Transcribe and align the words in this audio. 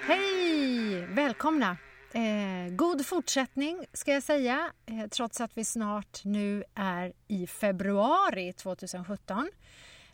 Hej! 0.00 1.06
Välkomna! 1.06 1.76
Eh, 2.12 2.70
god 2.70 3.06
fortsättning 3.06 3.86
ska 3.92 4.12
jag 4.12 4.22
säga, 4.22 4.72
eh, 4.86 5.08
trots 5.08 5.40
att 5.40 5.50
vi 5.58 5.64
snart 5.64 6.24
nu 6.24 6.64
är 6.74 7.12
i 7.28 7.46
februari 7.46 8.52
2017. 8.52 9.50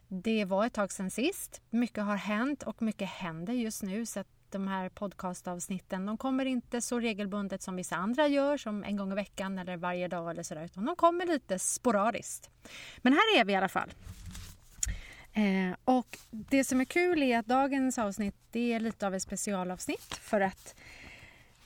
Det 0.08 0.45
var 0.45 0.66
ett 0.66 0.72
tag 0.72 0.92
sedan 0.92 1.10
sist. 1.10 1.63
Mycket 1.71 2.04
har 2.04 2.17
hänt 2.17 2.63
och 2.63 2.83
mycket 2.83 3.09
händer 3.09 3.53
just 3.53 3.83
nu 3.83 4.06
så 4.06 4.21
att 4.21 4.27
de 4.51 4.69
här 4.69 4.88
podcastavsnitten 4.88 6.06
de 6.06 6.17
kommer 6.17 6.45
inte 6.45 6.81
så 6.81 7.01
regelbundet 7.01 7.63
som 7.63 7.77
vissa 7.77 7.97
andra 7.97 8.29
gör, 8.29 8.56
som 8.56 8.85
en 8.85 8.97
gång 8.97 9.13
i 9.13 9.15
veckan 9.15 9.59
eller 9.59 9.77
varje 9.77 10.09
dag 10.09 10.31
eller 10.31 10.43
sådär, 10.43 10.65
utan 10.65 10.85
de 10.85 10.97
kommer 10.97 11.27
lite 11.27 11.59
sporadiskt. 11.59 12.51
Men 12.99 13.13
här 13.13 13.41
är 13.41 13.45
vi 13.45 13.53
i 13.53 13.56
alla 13.56 13.69
fall. 13.69 13.91
Eh, 15.35 15.76
och 15.85 16.19
det 16.30 16.64
som 16.64 16.80
är 16.80 16.84
kul 16.84 17.22
är 17.22 17.38
att 17.38 17.46
dagens 17.46 17.98
avsnitt 17.98 18.34
det 18.50 18.72
är 18.72 18.80
lite 18.80 19.06
av 19.06 19.14
ett 19.14 19.22
specialavsnitt 19.22 20.14
för 20.14 20.40
att 20.40 20.74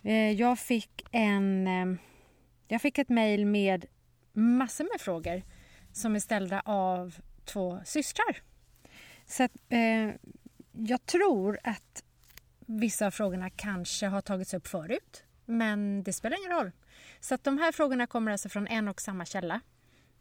eh, 0.02 0.30
jag 0.30 0.58
fick 0.58 1.02
en 1.10 1.66
eh, 1.66 2.00
jag 2.68 2.82
fick 2.82 2.98
ett 2.98 3.08
mejl 3.08 3.46
med 3.46 3.86
massor 4.32 4.84
med 4.84 5.00
frågor 5.00 5.42
som 5.92 6.14
är 6.14 6.18
ställda 6.18 6.62
av 6.64 7.14
två 7.44 7.80
systrar. 7.84 8.42
Så 9.26 9.42
att, 9.42 9.52
eh, 9.68 10.10
jag 10.72 11.06
tror 11.06 11.58
att 11.64 12.04
vissa 12.66 13.06
av 13.06 13.10
frågorna 13.10 13.50
kanske 13.50 14.06
har 14.06 14.20
tagits 14.20 14.54
upp 14.54 14.66
förut, 14.66 15.24
men 15.44 16.02
det 16.02 16.12
spelar 16.12 16.38
ingen 16.38 16.58
roll. 16.58 16.72
Så 17.20 17.34
att 17.34 17.44
de 17.44 17.58
här 17.58 17.72
frågorna 17.72 18.06
kommer 18.06 18.32
alltså 18.32 18.48
från 18.48 18.66
en 18.66 18.88
och 18.88 19.00
samma 19.00 19.24
källa. 19.24 19.60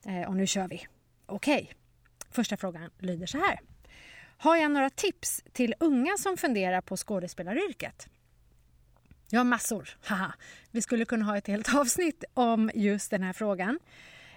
Eh, 0.06 0.28
och 0.28 0.36
nu 0.36 0.48
kör 0.48 0.68
vi. 0.68 0.88
Okej. 1.26 1.62
Okay. 1.64 1.74
Första 2.32 2.58
frågan 2.58 2.90
lyder 3.00 3.26
så 3.26 3.38
här. 3.38 3.60
Har 4.38 4.56
jag 4.58 4.72
några 4.72 4.90
tips 4.90 5.44
till 5.54 5.76
unga 5.80 6.18
som 6.18 6.38
funderar 6.38 6.82
på 6.82 6.98
skådespelaryrket? 6.98 8.08
Ja, 9.30 9.44
massor. 9.44 9.90
Haha. 10.04 10.34
Vi 10.72 10.82
skulle 10.82 11.06
kunna 11.06 11.26
ha 11.26 11.38
ett 11.38 11.48
helt 11.48 11.76
avsnitt 11.76 12.24
om 12.34 12.72
just 12.74 13.12
den 13.12 13.24
här 13.24 13.34
frågan. 13.34 13.80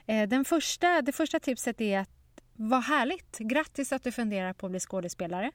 Eh, 0.06 0.28
den 0.28 0.44
första, 0.44 1.02
det 1.02 1.12
första 1.12 1.40
tipset 1.40 1.80
är 1.80 1.98
att 1.98 2.10
vad 2.52 2.82
härligt! 2.84 3.38
Grattis 3.38 3.92
att 3.92 4.04
du 4.04 4.12
funderar 4.12 4.52
på 4.52 4.66
att 4.66 4.70
bli 4.70 4.80
skådespelare. 4.80 5.52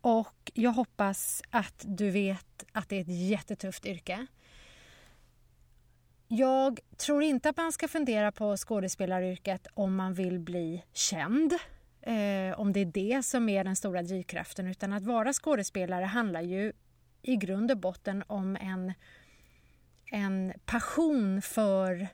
Och 0.00 0.50
jag 0.54 0.70
hoppas 0.70 1.42
att 1.50 1.84
du 1.84 2.10
vet 2.10 2.64
att 2.72 2.88
det 2.88 2.96
är 2.96 3.00
ett 3.00 3.28
jättetufft 3.30 3.86
yrke. 3.86 4.26
Jag 6.34 6.80
tror 6.96 7.22
inte 7.22 7.48
att 7.48 7.56
man 7.56 7.72
ska 7.72 7.88
fundera 7.88 8.32
på 8.32 8.56
skådespelaryrket 8.56 9.66
om 9.74 9.96
man 9.96 10.14
vill 10.14 10.38
bli 10.38 10.84
känd. 10.92 11.52
Eh, 12.02 12.60
om 12.60 12.72
det 12.72 12.80
är 12.80 12.84
det 12.84 13.22
som 13.22 13.48
är 13.48 13.64
den 13.64 13.76
stora 13.76 14.02
drivkraften. 14.02 14.66
Utan 14.66 14.92
att 14.92 15.02
vara 15.02 15.32
skådespelare 15.32 16.04
handlar 16.04 16.40
ju 16.40 16.72
i 17.22 17.36
grund 17.36 17.70
och 17.70 17.76
botten 17.76 18.24
om 18.26 18.56
en, 18.56 18.92
en 20.12 20.52
passion 20.64 21.42
för 21.42 22.08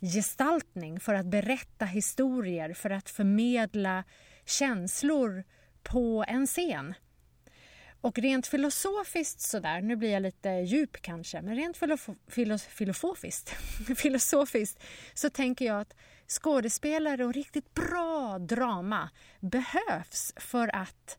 gestaltning, 0.00 1.00
för 1.00 1.14
att 1.14 1.26
berätta 1.26 1.84
historier, 1.84 2.74
för 2.74 2.90
att 2.90 3.10
förmedla 3.10 4.04
känslor 4.44 5.44
på 5.82 6.24
en 6.28 6.46
scen. 6.46 6.94
Och 8.06 8.18
rent 8.18 8.46
filosofiskt 8.46 9.40
sådär, 9.40 9.80
nu 9.80 9.96
blir 9.96 10.10
jag 10.10 10.22
lite 10.22 10.48
djup 10.48 11.02
kanske, 11.02 11.42
men 11.42 11.56
rent 11.56 11.76
filof 11.76 12.08
filosofiskt, 12.66 13.50
filosofiskt 13.96 14.82
så 15.14 15.30
tänker 15.30 15.64
jag 15.64 15.80
att 15.80 15.96
skådespelare 16.26 17.24
och 17.24 17.34
riktigt 17.34 17.74
bra 17.74 18.38
drama 18.38 19.10
behövs 19.40 20.32
för 20.36 20.76
att 20.76 21.18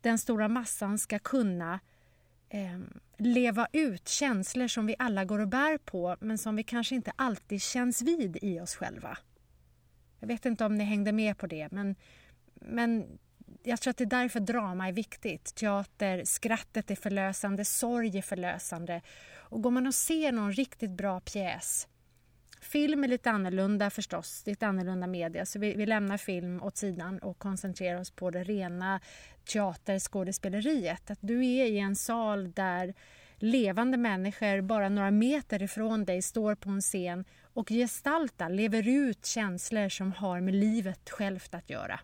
den 0.00 0.18
stora 0.18 0.48
massan 0.48 0.98
ska 0.98 1.18
kunna 1.18 1.80
eh, 2.48 2.80
leva 3.18 3.68
ut 3.72 4.08
känslor 4.08 4.68
som 4.68 4.86
vi 4.86 4.96
alla 4.98 5.24
går 5.24 5.38
och 5.38 5.48
bär 5.48 5.78
på 5.78 6.16
men 6.20 6.38
som 6.38 6.56
vi 6.56 6.62
kanske 6.62 6.94
inte 6.94 7.12
alltid 7.16 7.62
känns 7.62 8.02
vid 8.02 8.38
i 8.42 8.60
oss 8.60 8.74
själva. 8.74 9.18
Jag 10.20 10.28
vet 10.28 10.46
inte 10.46 10.64
om 10.64 10.74
ni 10.74 10.84
hängde 10.84 11.12
med 11.12 11.38
på 11.38 11.46
det 11.46 11.68
men, 11.70 11.96
men 12.54 13.18
jag 13.64 13.80
tror 13.80 13.90
att 13.90 13.96
det 13.96 14.04
är 14.04 14.06
därför 14.06 14.40
drama 14.40 14.88
är 14.88 14.92
viktigt. 14.92 15.54
Teater, 15.54 16.24
skrattet 16.24 16.90
är 16.90 16.96
förlösande, 16.96 17.64
sorg 17.64 18.18
är 18.18 18.22
förlösande. 18.22 19.00
Och 19.36 19.62
går 19.62 19.70
man 19.70 19.86
och 19.86 19.94
ser 19.94 20.32
någon 20.32 20.52
riktigt 20.52 20.90
bra 20.90 21.20
pjäs 21.20 21.88
Film 22.64 23.04
är 23.04 23.08
lite 23.08 23.30
annorlunda 23.30 23.90
förstås, 23.90 24.42
det 24.44 24.50
är 24.50 24.52
ett 24.52 24.62
annorlunda 24.62 25.06
media 25.06 25.46
så 25.46 25.58
vi, 25.58 25.74
vi 25.74 25.86
lämnar 25.86 26.16
film 26.16 26.62
åt 26.62 26.76
sidan 26.76 27.18
och 27.18 27.38
koncentrerar 27.38 28.00
oss 28.00 28.10
på 28.10 28.30
det 28.30 28.44
rena 28.44 29.00
teaterskådespeleriet. 29.52 31.10
Att 31.10 31.18
du 31.20 31.46
är 31.46 31.64
i 31.64 31.78
en 31.78 31.96
sal 31.96 32.52
där 32.52 32.94
levande 33.36 33.96
människor 33.96 34.60
bara 34.60 34.88
några 34.88 35.10
meter 35.10 35.62
ifrån 35.62 36.04
dig 36.04 36.22
står 36.22 36.54
på 36.54 36.70
en 36.70 36.80
scen 36.80 37.24
och 37.42 37.68
gestaltar, 37.68 38.50
lever 38.50 38.88
ut 38.88 39.26
känslor 39.26 39.88
som 39.88 40.12
har 40.12 40.40
med 40.40 40.54
livet 40.54 41.10
självt 41.10 41.54
att 41.54 41.70
göra. 41.70 42.00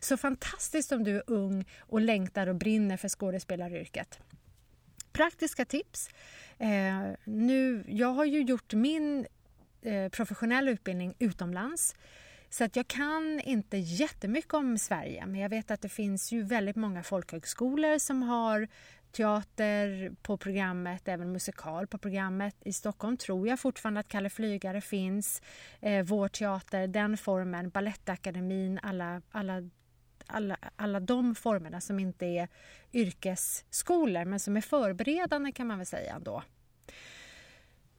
Så 0.00 0.16
fantastiskt 0.16 0.92
om 0.92 1.04
du 1.04 1.16
är 1.16 1.22
ung 1.26 1.64
och 1.78 2.00
längtar 2.00 2.46
och 2.46 2.56
brinner 2.56 2.96
för 2.96 3.08
skådespelaryrket. 3.08 4.18
Praktiska 5.12 5.64
tips. 5.64 6.08
Eh, 6.58 7.10
nu, 7.24 7.84
jag 7.88 8.08
har 8.08 8.24
ju 8.24 8.42
gjort 8.42 8.74
min 8.74 9.26
eh, 9.82 10.08
professionella 10.08 10.70
utbildning 10.70 11.14
utomlands. 11.18 11.94
Så 12.50 12.64
att 12.64 12.76
jag 12.76 12.88
kan 12.88 13.40
inte 13.40 13.76
jättemycket 13.76 14.54
om 14.54 14.78
Sverige 14.78 15.26
men 15.26 15.40
jag 15.40 15.48
vet 15.48 15.70
att 15.70 15.80
det 15.80 15.88
finns 15.88 16.32
ju 16.32 16.42
väldigt 16.42 16.76
många 16.76 17.02
folkhögskolor 17.02 17.98
som 17.98 18.22
har 18.22 18.68
teater 19.12 20.10
på 20.22 20.36
programmet, 20.36 21.08
även 21.08 21.32
musikal 21.32 21.86
på 21.86 21.98
programmet. 21.98 22.54
I 22.64 22.72
Stockholm 22.72 23.16
tror 23.16 23.48
jag 23.48 23.60
fortfarande 23.60 24.00
att 24.00 24.08
Kalle 24.08 24.30
Flygare 24.30 24.80
finns. 24.80 25.42
Eh, 25.80 26.04
vår 26.04 26.28
teater, 26.28 26.86
den 26.86 27.16
formen, 27.16 27.70
Balettakademin, 27.70 28.80
alla, 28.82 29.22
alla, 29.30 29.70
alla, 30.26 30.56
alla 30.76 31.00
de 31.00 31.34
formerna 31.34 31.80
som 31.80 31.98
inte 31.98 32.26
är 32.26 32.48
yrkesskolor 32.92 34.24
men 34.24 34.40
som 34.40 34.56
är 34.56 34.60
förberedande 34.60 35.52
kan 35.52 35.66
man 35.66 35.78
väl 35.78 35.86
säga 35.86 36.14
ändå. 36.14 36.42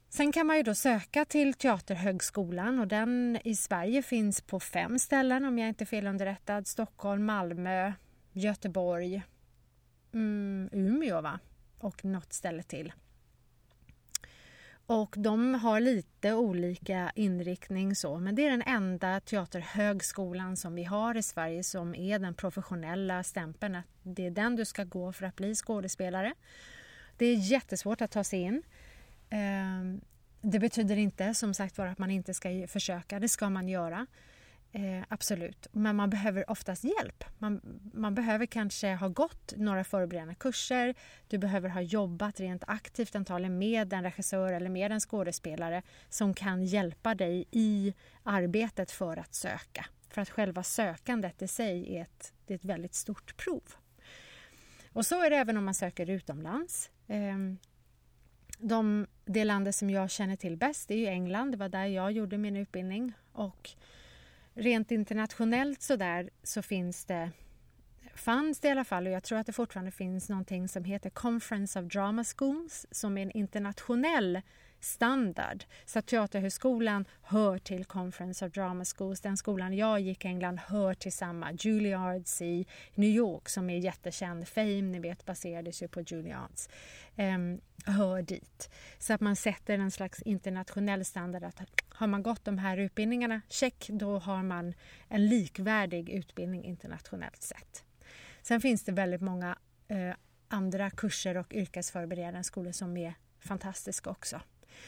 Sen 0.10 0.32
kan 0.32 0.48
man 0.48 0.58
ju 0.58 0.64
då 0.64 0.76
söka 0.76 1.26
till 1.26 1.54
Teaterhögskolan 1.54 2.80
och 2.80 2.88
den 2.88 3.40
i 3.44 3.56
Sverige 3.56 4.04
finns 4.04 4.42
på 4.42 4.60
fem 4.60 5.00
ställen 5.00 5.46
om 5.46 5.60
jag 5.60 5.70
inte 5.70 5.84
är 5.84 5.86
felunderrättad. 5.86 6.68
Stockholm, 6.68 7.26
Malmö, 7.26 7.94
Göteborg, 8.34 9.22
mm, 10.14 10.70
Umeå 10.72 11.22
va? 11.22 11.40
och 11.80 12.06
något 12.06 12.34
ställe 12.34 12.64
till. 12.64 12.94
Och 14.86 15.16
de 15.18 15.54
har 15.54 15.80
lite 15.80 16.34
olika 16.34 17.12
inriktning 17.16 17.96
så, 17.96 18.20
men 18.20 18.36
det 18.36 18.46
är 18.46 18.50
den 18.50 18.62
enda 18.62 19.20
teaterhögskolan 19.20 20.58
som 20.58 20.76
vi 20.76 20.84
har 20.84 21.18
i 21.18 21.24
Sverige 21.24 21.64
som 21.64 21.96
är 21.96 22.20
den 22.20 22.34
professionella 22.34 23.24
stämpeln. 23.24 23.76
Att 23.76 23.86
det 24.04 24.26
är 24.26 24.32
den 24.32 24.56
du 24.56 24.66
ska 24.66 24.84
gå 24.84 25.14
för 25.14 25.26
att 25.26 25.36
bli 25.36 25.56
skådespelare. 25.56 26.34
Det 27.18 27.26
är 27.26 27.36
jättesvårt 27.36 28.02
att 28.02 28.12
ta 28.12 28.24
sig 28.24 28.40
in. 28.40 28.64
Ehm, 29.30 30.02
det 30.42 30.60
betyder 30.60 30.98
inte 30.98 31.34
som 31.34 31.54
sagt 31.54 31.78
var 31.78 31.88
att 31.88 31.98
man 31.98 32.12
inte 32.12 32.34
ska 32.34 32.68
försöka, 32.68 33.20
det 33.20 33.30
ska 33.30 33.50
man 33.50 33.68
göra. 33.70 34.08
Eh, 34.72 35.04
absolut, 35.08 35.68
men 35.72 35.96
man 35.96 36.10
behöver 36.10 36.50
oftast 36.50 36.84
hjälp. 36.84 37.24
Man, 37.38 37.62
man 37.94 38.16
behöver 38.16 38.46
kanske 38.46 38.94
ha 38.94 39.08
gått 39.08 39.54
några 39.58 39.84
förberedande 39.84 40.36
kurser. 40.36 40.96
Du 41.28 41.38
behöver 41.38 41.70
ha 41.70 41.82
jobbat 41.82 42.40
rent 42.40 42.64
aktivt 42.68 43.16
antagligen 43.16 43.58
med 43.58 43.94
en 43.94 44.04
regissör 44.04 44.54
eller 44.54 44.70
med 44.70 44.92
en 44.92 45.00
skådespelare 45.00 45.82
som 46.10 46.34
kan 46.34 46.66
hjälpa 46.66 47.16
dig 47.16 47.46
i 47.52 47.94
arbetet 48.24 48.92
för 48.92 49.18
att 49.18 49.34
söka. 49.34 49.86
För 50.10 50.22
att 50.22 50.30
själva 50.30 50.64
sökandet 50.64 51.42
i 51.42 51.48
sig 51.48 51.96
är 51.96 52.02
ett, 52.02 52.34
det 52.46 52.54
är 52.54 52.56
ett 52.56 52.66
väldigt 52.66 52.94
stort 52.94 53.38
prov. 53.38 53.64
Och 54.94 55.06
så 55.06 55.24
är 55.24 55.30
det 55.30 55.36
även 55.36 55.58
om 55.58 55.66
man 55.66 55.74
söker 55.74 56.10
utomlands. 56.10 56.90
Eh, 57.08 57.38
de, 58.58 59.08
det 59.26 59.44
landet 59.44 59.76
som 59.76 59.90
jag 59.90 60.10
känner 60.10 60.36
till 60.36 60.58
bäst 60.58 60.92
är 60.92 60.96
ju 60.96 61.08
England. 61.08 61.52
Det 61.52 61.58
var 61.58 61.70
där 61.70 61.86
jag 61.86 62.12
gjorde 62.12 62.38
min 62.38 62.56
utbildning. 62.56 63.14
Och 63.32 63.70
rent 64.60 64.92
internationellt 64.92 65.82
så 65.82 65.96
där 65.96 66.30
så 66.44 66.62
finns 66.62 67.06
det 67.06 67.32
fanns 68.16 68.60
det 68.60 68.68
i 68.68 68.72
alla 68.72 68.84
fall 68.84 69.08
och 69.08 69.14
jag 69.14 69.24
tror 69.24 69.40
att 69.40 69.46
det 69.46 69.54
fortfarande 69.54 69.92
finns 69.92 70.30
någonting 70.30 70.68
som 70.68 70.84
heter 70.84 71.10
Conference 71.10 71.80
of 71.80 71.86
Drama 71.86 72.24
Schools 72.24 72.86
som 72.92 73.18
är 73.18 73.22
en 73.22 73.32
internationell 73.32 74.42
standard. 74.80 75.64
Så 75.86 76.00
att 76.00 76.06
Teaterhögskolan 76.06 77.06
hör 77.22 77.58
till 77.58 77.86
Conference 77.86 78.46
of 78.46 78.54
Drama 78.54 78.86
Schools. 78.86 79.22
Den 79.22 79.38
skolan 79.38 79.74
jag 79.74 80.00
gick 80.00 80.26
i 80.26 80.28
England 80.28 80.60
hör 80.60 80.94
till 80.94 81.14
samma. 81.14 81.52
Juilliards 81.52 82.42
i 82.42 82.66
New 82.96 83.10
York 83.10 83.50
som 83.50 83.70
är 83.70 83.78
jättekänd. 83.78 84.48
Fame, 84.48 84.82
ni 84.82 85.00
vet, 85.00 85.26
baserades 85.26 85.84
ju 85.84 85.88
på 85.88 86.02
Juilliards. 86.02 86.70
Um, 87.16 87.62
hör 87.86 88.22
dit. 88.22 88.70
Så 89.00 89.14
att 89.14 89.22
man 89.22 89.36
sätter 89.36 89.80
en 89.80 89.92
slags 89.92 90.22
internationell 90.22 91.06
standard. 91.06 91.44
Att 91.44 91.62
har 91.90 92.08
man 92.08 92.24
gått 92.24 92.46
de 92.46 92.58
här 92.58 92.78
utbildningarna, 92.78 93.42
check, 93.50 93.90
då 93.90 94.20
har 94.20 94.44
man 94.44 94.74
en 95.08 95.28
likvärdig 95.28 96.10
utbildning 96.10 96.64
internationellt 96.64 97.42
sett. 97.42 97.84
Sen 98.42 98.62
finns 98.62 98.84
det 98.84 98.92
väldigt 98.92 99.22
många 99.22 99.58
eh, 99.88 100.14
andra 100.48 100.90
kurser 100.90 101.38
och 101.38 101.54
yrkesförberedande 101.54 102.44
skolor 102.44 102.72
som 102.72 102.98
är 102.98 103.14
fantastiska 103.40 104.10
också. 104.10 104.42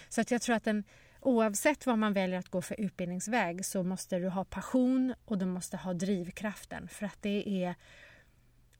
Så 0.10 0.22
att 0.22 0.32
jag 0.32 0.42
tror 0.42 0.56
att 0.56 0.68
en, 0.68 0.84
oavsett 1.20 1.86
vad 1.86 1.98
man 1.98 2.14
väljer 2.14 2.40
att 2.40 2.50
gå 2.50 2.62
för 2.62 2.82
utbildningsväg 2.82 3.66
så 3.66 3.84
måste 3.84 4.20
du 4.20 4.30
ha 4.30 4.46
passion 4.46 5.14
och 5.26 5.38
du 5.38 5.46
måste 5.46 5.78
ha 5.78 5.94
drivkraften 5.94 6.88
för 6.88 7.06
att 7.06 7.18
det 7.22 7.64
är 7.64 7.76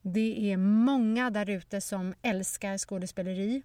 det 0.02 0.52
är 0.52 0.56
många 0.56 1.30
där 1.30 1.50
ute 1.50 1.80
som 1.80 2.14
älskar 2.22 2.78
skådespeleri 2.78 3.62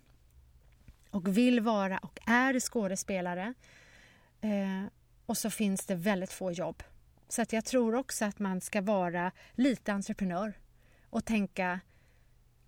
och 1.09 1.37
vill 1.37 1.59
vara 1.59 1.97
och 1.97 2.19
är 2.25 2.59
skådespelare. 2.59 3.53
Eh, 4.41 4.83
och 5.25 5.37
så 5.37 5.49
finns 5.49 5.85
det 5.85 5.95
väldigt 5.95 6.31
få 6.31 6.51
jobb. 6.51 6.83
Så 7.29 7.41
att 7.41 7.53
jag 7.53 7.65
tror 7.65 7.95
också 7.95 8.25
att 8.25 8.39
man 8.39 8.61
ska 8.61 8.81
vara 8.81 9.31
lite 9.51 9.93
entreprenör 9.93 10.53
och 11.09 11.25
tänka 11.25 11.79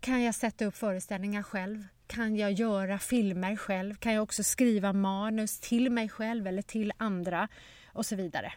kan 0.00 0.22
jag 0.22 0.34
sätta 0.34 0.64
upp 0.64 0.76
föreställningar 0.76 1.42
själv? 1.42 1.86
Kan 2.10 2.36
jag 2.36 2.52
göra 2.52 2.98
filmer 2.98 3.56
själv? 3.56 3.94
Kan 3.94 4.12
jag 4.12 4.22
också 4.22 4.44
skriva 4.44 4.92
manus 4.92 5.60
till 5.60 5.90
mig 5.90 6.08
själv 6.08 6.46
eller 6.46 6.62
till 6.62 6.92
andra? 6.96 7.48
Och 7.92 8.06
så 8.06 8.16
vidare. 8.16 8.52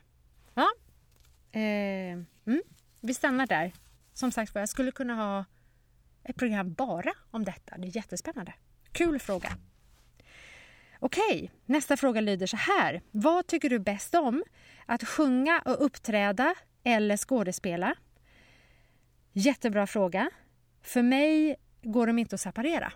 Ja. 0.53 0.67
Eh, 1.51 2.13
mm. 2.45 2.61
Vi 3.01 3.13
stannar 3.13 3.47
där. 3.47 3.73
Som 4.13 4.31
sagt 4.31 4.55
jag 4.55 4.69
skulle 4.69 4.91
kunna 4.91 5.15
ha 5.15 5.45
ett 6.23 6.35
program 6.35 6.73
bara 6.73 7.13
om 7.31 7.43
detta. 7.45 7.77
Det 7.77 7.87
är 7.87 7.95
jättespännande. 7.95 8.53
Kul 8.91 9.19
fråga. 9.19 9.57
Okej, 10.99 11.51
nästa 11.65 11.97
fråga 11.97 12.21
lyder 12.21 12.47
så 12.47 12.57
här. 12.57 13.01
Vad 13.11 13.47
tycker 13.47 13.69
du 13.69 13.79
bäst 13.79 14.15
om? 14.15 14.43
Att 14.85 15.07
sjunga 15.07 15.61
och 15.65 15.85
uppträda 15.85 16.55
eller 16.83 17.17
skådespela? 17.17 17.95
Jättebra 19.31 19.87
fråga. 19.87 20.29
För 20.81 21.01
mig 21.01 21.55
går 21.81 22.07
de 22.07 22.19
inte 22.19 22.35
att 22.35 22.41
separera. 22.41 22.93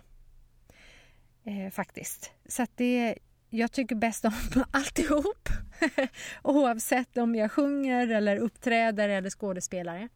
Eh, 1.48 1.70
faktiskt. 1.70 2.32
Så 2.48 2.62
att 2.62 2.76
det, 2.76 3.18
jag 3.50 3.72
tycker 3.72 3.94
bäst 3.94 4.24
om 4.24 4.32
alltihop. 4.70 5.48
Oavsett 6.42 7.16
om 7.16 7.34
jag 7.34 7.52
sjunger 7.52 8.08
eller 8.08 8.36
uppträder 8.36 9.08
eller 9.08 9.30
skådespelare. 9.30 10.08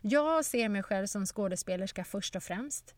Jag 0.00 0.44
ser 0.44 0.68
mig 0.68 0.82
själv 0.82 1.06
som 1.06 1.26
skådespelerska 1.26 2.04
först 2.04 2.36
och 2.36 2.42
främst. 2.42 2.94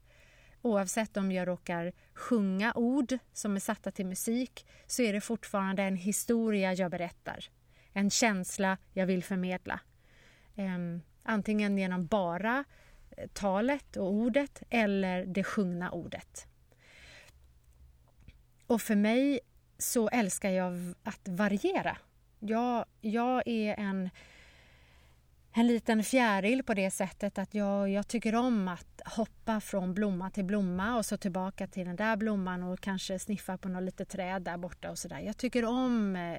Oavsett 0.62 1.16
om 1.16 1.32
jag 1.32 1.48
råkar 1.48 1.92
sjunga 2.14 2.72
ord 2.74 3.18
som 3.32 3.56
är 3.56 3.60
satta 3.60 3.90
till 3.90 4.06
musik 4.06 4.66
så 4.86 5.02
är 5.02 5.12
det 5.12 5.20
fortfarande 5.20 5.82
en 5.82 5.96
historia 5.96 6.72
jag 6.74 6.90
berättar. 6.90 7.44
En 7.92 8.10
känsla 8.10 8.78
jag 8.92 9.06
vill 9.06 9.24
förmedla. 9.24 9.80
Um, 10.56 11.02
antingen 11.22 11.78
genom 11.78 12.06
bara 12.06 12.64
eh, 13.16 13.28
talet 13.28 13.96
och 13.96 14.12
ordet 14.12 14.62
eller 14.70 15.24
det 15.26 15.44
sjungna 15.44 15.90
ordet. 15.90 16.46
Och 18.70 18.82
för 18.82 18.96
mig 18.96 19.40
så 19.78 20.08
älskar 20.08 20.50
jag 20.50 20.94
att 21.02 21.28
variera. 21.28 21.96
Jag, 22.38 22.84
jag 23.00 23.42
är 23.46 23.74
en 23.78 24.10
en 25.52 25.66
liten 25.66 26.04
fjäril 26.04 26.62
på 26.62 26.74
det 26.74 26.90
sättet 26.90 27.38
att 27.38 27.54
jag, 27.54 27.90
jag 27.90 28.08
tycker 28.08 28.34
om 28.34 28.68
att 28.68 29.00
hoppa 29.04 29.60
från 29.60 29.94
blomma 29.94 30.30
till 30.30 30.44
blomma 30.44 30.96
och 30.96 31.06
så 31.06 31.16
tillbaka 31.16 31.66
till 31.66 31.86
den 31.86 31.96
där 31.96 32.16
blomman 32.16 32.62
och 32.62 32.80
kanske 32.80 33.18
sniffa 33.18 33.58
på 33.58 33.68
något 33.68 33.82
litet 33.82 34.08
träd 34.08 34.42
där 34.42 34.56
borta 34.56 34.90
och 34.90 34.98
sådär. 34.98 35.20
Jag 35.20 35.36
tycker 35.36 35.64
om 35.64 36.16
eh, 36.16 36.38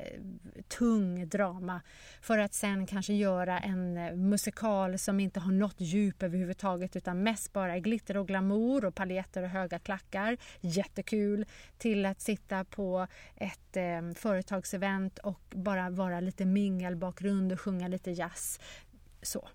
tung 0.68 1.30
drama 1.30 1.82
för 2.22 2.38
att 2.38 2.54
sen 2.54 2.86
kanske 2.86 3.14
göra 3.14 3.60
en 3.60 3.98
eh, 3.98 4.16
musikal 4.16 5.00
som 5.00 5.20
inte 5.20 5.40
har 5.40 5.52
något 5.52 5.82
djup 5.82 6.24
överhuvudtaget 6.24 6.96
utan 6.96 7.24
mest 7.24 7.54
bara 7.54 7.80
glitter 7.80 8.18
och 8.18 8.28
glamour 8.28 8.86
och 8.86 8.96
paljetter 8.96 9.44
och 9.44 9.50
höga 9.50 9.80
klackar. 9.80 10.38
Jättekul! 10.62 11.46
Till 11.78 12.06
att 12.06 12.22
sitta 12.22 12.66
på 12.66 13.08
ett 13.36 13.78
eh, 13.78 14.12
företagsevent 14.16 15.20
och 15.20 15.42
bara 15.50 15.90
vara 15.90 16.20
lite 16.20 16.46
mingelbakgrund 16.46 17.52
och 17.52 17.62
sjunga 17.62 17.88
lite 17.88 18.12
jazz 18.12 18.60
så. 19.22 19.50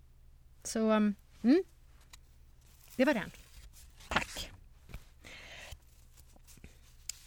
Så, 0.62 0.90
mm. 0.90 1.14
Det 2.96 3.04
var 3.04 3.14
den. 3.14 3.30
Tack. 4.08 4.50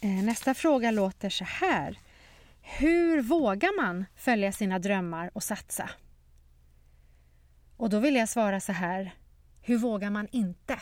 Eh, 0.00 0.24
nästa 0.24 0.54
fråga 0.54 0.90
låter 0.90 1.30
så 1.30 1.44
här. 1.44 1.98
Hur 2.60 3.22
vågar 3.22 3.82
man 3.82 4.04
följa 4.14 4.52
sina 4.52 4.78
drömmar 4.78 5.30
och 5.34 5.42
satsa? 5.42 5.90
Och 7.76 7.90
då 7.90 7.98
vill 7.98 8.16
jag 8.16 8.28
svara 8.28 8.60
så 8.60 8.72
här. 8.72 9.14
Hur 9.62 9.78
vågar 9.78 10.10
man 10.10 10.28
inte 10.30 10.80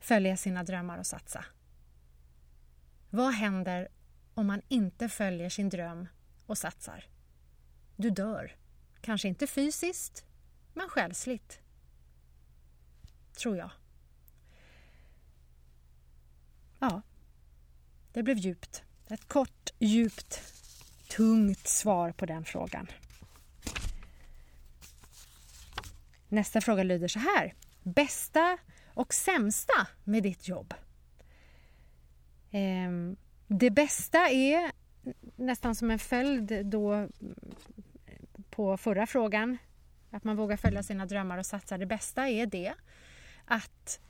följa 0.00 0.36
sina 0.36 0.64
drömmar 0.64 0.98
och 0.98 1.06
satsa? 1.06 1.44
Vad 3.10 3.34
händer 3.34 3.88
om 4.34 4.46
man 4.46 4.62
inte 4.68 5.08
följer 5.08 5.48
sin 5.48 5.68
dröm 5.68 6.08
och 6.46 6.58
satsar? 6.58 7.04
Du 7.96 8.10
dör. 8.10 8.56
Kanske 9.02 9.28
inte 9.28 9.46
fysiskt, 9.46 10.24
men 10.74 10.88
själsligt. 10.88 11.60
Tror 13.32 13.56
jag. 13.56 13.70
Ja, 16.78 17.02
det 18.12 18.22
blev 18.22 18.38
djupt. 18.38 18.82
Ett 19.08 19.28
kort, 19.28 19.70
djupt, 19.78 20.40
tungt 21.08 21.68
svar 21.68 22.12
på 22.12 22.26
den 22.26 22.44
frågan. 22.44 22.86
Nästa 26.28 26.60
fråga 26.60 26.82
lyder 26.82 27.08
så 27.08 27.18
här. 27.18 27.54
Bästa 27.82 28.58
och 28.94 29.14
sämsta 29.14 29.86
med 30.04 30.22
ditt 30.22 30.48
jobb? 30.48 30.74
Ehm, 32.50 33.16
det 33.46 33.70
bästa 33.70 34.18
är 34.28 34.72
nästan 35.36 35.74
som 35.74 35.90
en 35.90 35.98
följd 35.98 36.66
då 36.66 37.08
på 38.62 38.76
förra 38.76 39.06
frågan, 39.06 39.58
att 40.10 40.24
man 40.24 40.36
vågar 40.36 40.56
följa 40.56 40.82
sina 40.82 41.06
drömmar 41.06 41.38
och 41.38 41.46
satsa. 41.46 41.78
Det 41.78 41.86
bästa 41.86 42.28
är 42.28 42.46
det 42.46 42.74
att 43.44 44.00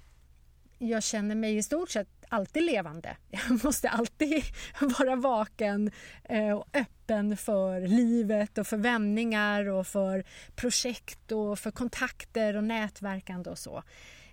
jag 0.78 1.02
känner 1.02 1.34
mig 1.34 1.56
i 1.56 1.62
stort 1.62 1.90
sett 1.90 2.08
alltid 2.28 2.62
levande. 2.62 3.16
Jag 3.30 3.64
måste 3.64 3.88
alltid 3.88 4.42
vara 4.98 5.16
vaken 5.16 5.90
eh, 6.24 6.52
och 6.52 6.66
öppen 6.72 7.36
för 7.36 7.80
livet 7.80 8.58
och 8.58 8.66
för 8.66 8.76
vändningar 8.76 9.68
och 9.68 9.86
för 9.86 10.24
projekt 10.54 11.32
och 11.32 11.58
för 11.58 11.70
kontakter 11.70 12.56
och 12.56 12.64
nätverkande 12.64 13.50
och 13.50 13.58
så. 13.58 13.82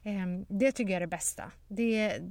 Ehm, 0.04 0.46
det 0.50 0.72
tycker 0.72 0.92
jag 0.92 0.96
är 0.96 1.08
det 1.08 1.08
bästa. 1.08 1.52
Det, 1.68 2.22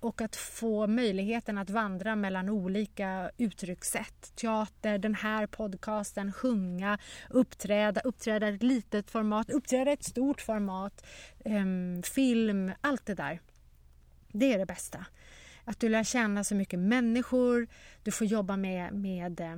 och 0.00 0.20
att 0.20 0.36
få 0.36 0.86
möjligheten 0.86 1.58
att 1.58 1.70
vandra 1.70 2.16
mellan 2.16 2.48
olika 2.48 3.30
uttryckssätt. 3.36 4.32
Teater, 4.36 4.98
den 4.98 5.14
här 5.14 5.46
podcasten, 5.46 6.32
sjunga, 6.32 6.98
uppträda, 7.30 8.00
uppträda 8.00 8.50
i 8.50 8.54
ett 8.54 8.62
litet 8.62 9.10
format, 9.10 9.50
uppträda 9.50 9.90
i 9.90 9.94
ett 9.94 10.04
stort 10.04 10.40
format, 10.40 11.06
ehm, 11.44 12.02
film, 12.02 12.72
allt 12.80 13.06
det 13.06 13.14
där. 13.14 13.40
Det 14.28 14.52
är 14.52 14.58
det 14.58 14.66
bästa. 14.66 15.06
Att 15.64 15.80
du 15.80 15.88
lär 15.88 16.04
känna 16.04 16.44
så 16.44 16.54
mycket 16.54 16.78
människor, 16.78 17.66
du 18.02 18.10
får 18.10 18.26
jobba 18.26 18.56
med, 18.56 18.92
med 18.92 19.40
eh, 19.40 19.56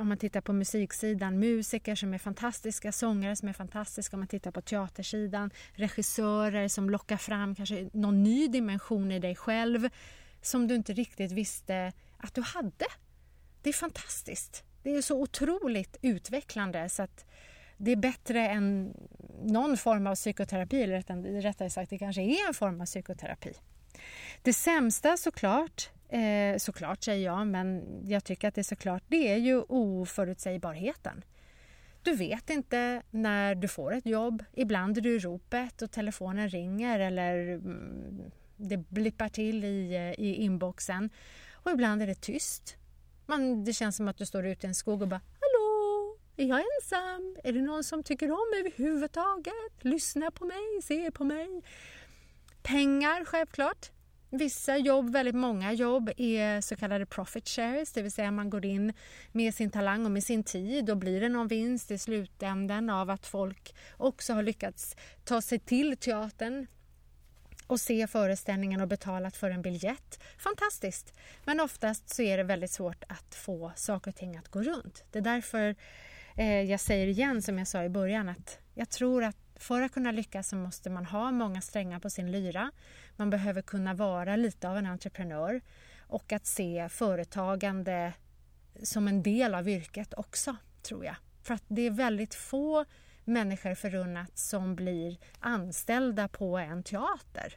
om 0.00 0.08
man 0.08 0.18
tittar 0.18 0.40
på 0.40 0.52
musiksidan, 0.52 1.38
musiker 1.38 1.94
som 1.94 2.14
är 2.14 2.18
fantastiska, 2.18 2.92
sångare 2.92 3.36
som 3.36 3.48
är 3.48 3.52
fantastiska, 3.52 4.16
om 4.16 4.20
man 4.20 4.28
tittar 4.28 4.50
på 4.50 4.60
teatersidan, 4.60 5.50
regissörer 5.72 6.68
som 6.68 6.90
lockar 6.90 7.16
fram 7.16 7.54
kanske 7.54 7.90
någon 7.92 8.22
ny 8.22 8.48
dimension 8.48 9.12
i 9.12 9.18
dig 9.18 9.36
själv 9.36 9.88
som 10.42 10.68
du 10.68 10.74
inte 10.74 10.92
riktigt 10.92 11.32
visste 11.32 11.92
att 12.16 12.34
du 12.34 12.42
hade. 12.42 12.86
Det 13.62 13.68
är 13.68 13.74
fantastiskt. 13.74 14.64
Det 14.82 14.90
är 14.90 15.02
så 15.02 15.20
otroligt 15.20 15.96
utvecklande 16.02 16.88
så 16.88 17.02
att 17.02 17.24
det 17.76 17.92
är 17.92 17.96
bättre 17.96 18.48
än 18.48 18.94
någon 19.42 19.76
form 19.76 20.06
av 20.06 20.14
psykoterapi, 20.14 20.82
eller 20.82 21.42
rättare 21.42 21.70
sagt 21.70 21.90
det 21.90 21.98
kanske 21.98 22.22
är 22.22 22.48
en 22.48 22.54
form 22.54 22.80
av 22.80 22.86
psykoterapi. 22.86 23.52
Det 24.42 24.52
sämsta 24.52 25.16
såklart 25.16 25.90
Eh, 26.12 26.58
såklart 26.58 27.04
säger 27.04 27.24
jag, 27.24 27.46
men 27.46 27.84
jag 28.08 28.24
tycker 28.24 28.48
att 28.48 28.54
det 28.54 28.60
är 28.60 28.62
såklart, 28.62 29.02
det 29.08 29.32
är 29.32 29.36
ju 29.36 29.62
oförutsägbarheten. 29.68 31.24
Du 32.02 32.16
vet 32.16 32.50
inte 32.50 33.02
när 33.10 33.54
du 33.54 33.68
får 33.68 33.94
ett 33.94 34.06
jobb. 34.06 34.44
Ibland 34.52 34.98
är 34.98 35.00
du 35.00 35.16
i 35.16 35.18
ropet 35.18 35.82
och 35.82 35.90
telefonen 35.90 36.48
ringer 36.48 37.00
eller 37.00 37.48
mm, 37.48 38.30
det 38.56 38.76
blippar 38.76 39.28
till 39.28 39.64
i, 39.64 39.94
eh, 39.94 40.24
i 40.24 40.34
inboxen 40.34 41.10
Och 41.52 41.70
ibland 41.70 42.02
är 42.02 42.06
det 42.06 42.20
tyst. 42.20 42.76
Man, 43.26 43.64
det 43.64 43.72
känns 43.72 43.96
som 43.96 44.08
att 44.08 44.18
du 44.18 44.26
står 44.26 44.46
ute 44.46 44.66
i 44.66 44.68
en 44.68 44.74
skog 44.74 45.02
och 45.02 45.08
bara 45.08 45.20
Hallå, 45.40 46.16
är 46.36 46.46
jag 46.46 46.58
ensam? 46.58 47.36
Är 47.44 47.52
det 47.52 47.62
någon 47.62 47.84
som 47.84 48.02
tycker 48.02 48.30
om 48.30 48.50
mig 48.50 48.60
överhuvudtaget? 48.60 49.72
Lyssna 49.80 50.30
på 50.30 50.44
mig, 50.44 50.82
se 50.82 51.10
på 51.10 51.24
mig. 51.24 51.62
Pengar, 52.62 53.24
självklart. 53.24 53.90
Vissa 54.34 54.76
jobb, 54.76 55.10
väldigt 55.10 55.34
många 55.34 55.72
jobb, 55.72 56.10
är 56.16 56.60
så 56.60 56.76
kallade 56.76 57.06
profit 57.06 57.48
shares, 57.48 57.92
det 57.92 58.02
vill 58.02 58.12
säga 58.12 58.30
man 58.30 58.50
går 58.50 58.64
in 58.64 58.92
med 59.32 59.54
sin 59.54 59.70
talang 59.70 60.04
och 60.04 60.10
med 60.10 60.24
sin 60.24 60.44
tid 60.44 60.90
och 60.90 60.96
blir 60.96 61.20
det 61.20 61.28
någon 61.28 61.48
vinst 61.48 61.90
i 61.90 61.98
slutändan 61.98 62.90
av 62.90 63.10
att 63.10 63.26
folk 63.26 63.74
också 63.96 64.32
har 64.32 64.42
lyckats 64.42 64.96
ta 65.24 65.40
sig 65.40 65.58
till 65.58 65.96
teatern 65.96 66.66
och 67.66 67.80
se 67.80 68.06
föreställningen 68.06 68.80
och 68.80 68.88
betalat 68.88 69.36
för 69.36 69.50
en 69.50 69.62
biljett. 69.62 70.22
Fantastiskt! 70.38 71.12
Men 71.44 71.60
oftast 71.60 72.08
så 72.08 72.22
är 72.22 72.36
det 72.36 72.44
väldigt 72.44 72.70
svårt 72.70 73.04
att 73.08 73.34
få 73.34 73.72
saker 73.76 74.10
och 74.10 74.16
ting 74.16 74.36
att 74.36 74.48
gå 74.48 74.62
runt. 74.62 75.04
Det 75.10 75.18
är 75.18 75.22
därför 75.22 75.74
eh, 76.36 76.62
jag 76.62 76.80
säger 76.80 77.06
igen 77.06 77.42
som 77.42 77.58
jag 77.58 77.68
sa 77.68 77.84
i 77.84 77.88
början 77.88 78.28
att 78.28 78.58
jag 78.74 78.90
tror 78.90 79.24
att 79.24 79.41
för 79.62 79.82
att 79.82 79.92
kunna 79.92 80.10
lyckas 80.10 80.48
så 80.48 80.56
måste 80.56 80.90
man 80.90 81.06
ha 81.06 81.30
många 81.30 81.60
strängar 81.60 82.00
på 82.00 82.10
sin 82.10 82.32
lyra. 82.32 82.72
Man 83.16 83.30
behöver 83.30 83.62
kunna 83.62 83.94
vara 83.94 84.36
lite 84.36 84.68
av 84.68 84.76
en 84.76 84.86
entreprenör 84.86 85.60
och 86.00 86.32
att 86.32 86.46
se 86.46 86.88
företagande 86.88 88.12
som 88.82 89.08
en 89.08 89.22
del 89.22 89.54
av 89.54 89.68
yrket 89.68 90.14
också, 90.16 90.56
tror 90.82 91.04
jag. 91.04 91.16
För 91.42 91.54
att 91.54 91.64
det 91.68 91.82
är 91.82 91.90
väldigt 91.90 92.34
få 92.34 92.84
människor 93.24 93.74
förunnat 93.74 94.38
som 94.38 94.76
blir 94.76 95.18
anställda 95.40 96.28
på 96.28 96.58
en 96.58 96.82
teater. 96.82 97.56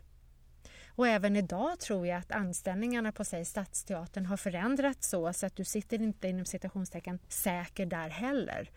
Och 0.88 1.07
även 1.07 1.35
idag 1.35 1.79
tror 1.79 2.07
jag 2.07 2.17
att 2.17 2.31
anställningarna 2.31 3.12
på 3.12 3.25
sig 3.25 3.45
Stadsteatern 3.45 4.25
har 4.25 4.38
förändrats 4.38 5.09
så, 5.09 5.33
så 5.33 5.45
att 5.45 5.55
du 5.55 5.65
sitter 5.65 6.01
inte 6.01 6.27
inom 6.27 6.45
citationstecken 6.45 7.19
säker 7.27 7.85
där 7.85 8.09
heller. 8.09 8.69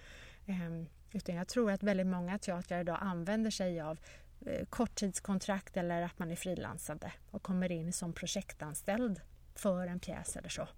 Ehm, 0.46 0.86
utan 1.12 1.34
jag 1.34 1.48
tror 1.48 1.70
att 1.70 1.82
väldigt 1.82 2.06
många 2.06 2.38
teatrar 2.38 2.80
idag 2.80 2.98
använder 3.00 3.50
sig 3.50 3.80
av 3.80 3.98
eh, 4.46 4.66
korttidskontrakt 4.66 5.76
eller 5.76 6.02
att 6.02 6.18
man 6.18 6.30
är 6.30 6.36
frilansande 6.36 7.12
och 7.30 7.42
kommer 7.42 7.72
in 7.72 7.92
som 7.92 8.12
projektanställd 8.12 9.20
för 9.54 9.86
en 9.86 10.00
pjäs 10.00 10.36
eller 10.36 10.48
så. 10.48 10.68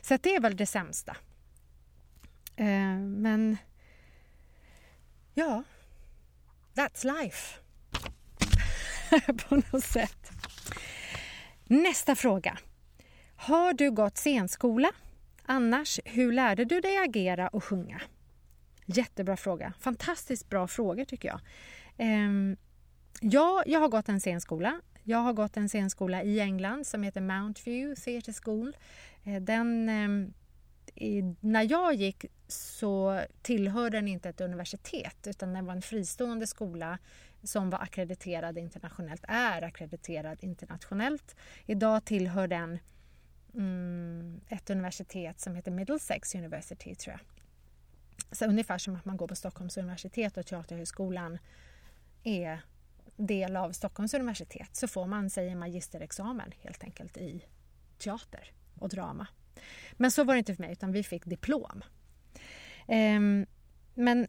Så 0.00 0.16
det 0.22 0.34
är 0.34 0.40
väl 0.40 0.56
det 0.56 0.66
sämsta. 0.66 1.16
Eh, 2.56 2.96
men 2.98 3.56
ja, 5.34 5.62
that's 6.74 7.22
life. 7.22 7.58
på 9.48 9.56
något 9.56 9.84
sätt. 9.84 10.30
Nästa 11.64 12.16
fråga. 12.16 12.58
Har 13.36 13.72
du 13.72 13.90
gått 13.90 14.18
scenskola? 14.18 14.92
Annars, 15.46 16.00
hur 16.04 16.32
lärde 16.32 16.64
du 16.64 16.80
dig 16.80 16.98
agera 16.98 17.48
och 17.48 17.64
sjunga? 17.64 18.00
Jättebra 18.94 19.36
fråga. 19.36 19.72
Fantastiskt 19.78 20.48
bra 20.48 20.66
frågor 20.66 21.04
tycker 21.04 21.28
jag. 21.28 21.40
Eh, 21.96 22.56
ja, 23.20 23.62
jag 23.66 23.80
har 23.80 23.88
gått 23.88 24.08
en 24.08 24.20
scenskola. 24.20 24.80
Jag 25.02 25.18
har 25.18 25.32
gått 25.32 25.56
en 25.56 25.68
scenskola 25.68 26.22
i 26.22 26.40
England 26.40 26.86
som 26.86 27.02
heter 27.02 27.20
Mountview 27.20 28.00
Theatre 28.00 28.32
School. 28.42 28.76
Eh, 29.24 29.42
den, 29.42 29.88
ehm, 29.88 30.32
när 31.40 31.70
jag 31.70 31.94
gick 31.94 32.24
så 32.48 33.20
tillhörde 33.42 33.96
den 33.96 34.08
inte 34.08 34.28
ett 34.28 34.40
universitet 34.40 35.26
utan 35.26 35.52
den 35.52 35.66
var 35.66 35.72
en 35.72 35.82
fristående 35.82 36.46
skola 36.46 36.98
som 37.42 37.70
var 37.70 37.78
akkrediterad 37.78 38.58
internationellt, 38.58 39.24
är 39.28 39.62
akkrediterad 39.62 40.38
internationellt. 40.44 41.36
Idag 41.66 42.04
tillhör 42.04 42.48
den 42.48 42.78
mm, 43.54 44.40
ett 44.48 44.70
universitet 44.70 45.40
som 45.40 45.54
heter 45.54 45.70
Middlesex 45.70 46.34
University 46.34 46.94
tror 46.94 47.12
jag. 47.12 47.41
Så 48.32 48.46
ungefär 48.46 48.78
som 48.78 48.96
att 48.96 49.04
man 49.04 49.16
går 49.16 49.28
på 49.28 49.36
Stockholms 49.36 49.76
universitet 49.76 50.36
och 50.36 50.46
Teaterhögskolan 50.46 51.38
är 52.22 52.60
del 53.16 53.56
av 53.56 53.72
Stockholms 53.72 54.14
universitet 54.14 54.76
så 54.76 54.88
får 54.88 55.06
man 55.06 55.30
sig 55.30 55.48
en 55.48 55.58
magisterexamen 55.58 56.52
helt 56.60 56.84
enkelt 56.84 57.16
i 57.16 57.44
teater 57.98 58.52
och 58.78 58.88
drama. 58.88 59.26
Men 59.92 60.10
så 60.10 60.24
var 60.24 60.34
det 60.34 60.38
inte 60.38 60.54
för 60.54 60.62
mig 60.62 60.72
utan 60.72 60.92
vi 60.92 61.02
fick 61.02 61.24
diplom. 61.24 61.82
Ehm, 62.88 63.46
men 63.94 64.26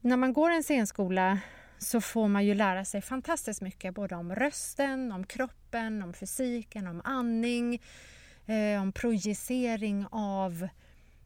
när 0.00 0.16
man 0.16 0.32
går 0.32 0.50
en 0.50 0.62
scenskola 0.62 1.40
så 1.78 2.00
får 2.00 2.28
man 2.28 2.44
ju 2.44 2.54
lära 2.54 2.84
sig 2.84 3.02
fantastiskt 3.02 3.62
mycket 3.62 3.94
både 3.94 4.14
om 4.14 4.34
rösten, 4.34 5.12
om 5.12 5.26
kroppen, 5.26 6.02
om 6.02 6.12
fysiken, 6.12 6.86
om 6.86 7.00
andning, 7.04 7.82
eh, 8.46 8.82
om 8.82 8.92
projicering 8.92 10.06
av 10.10 10.68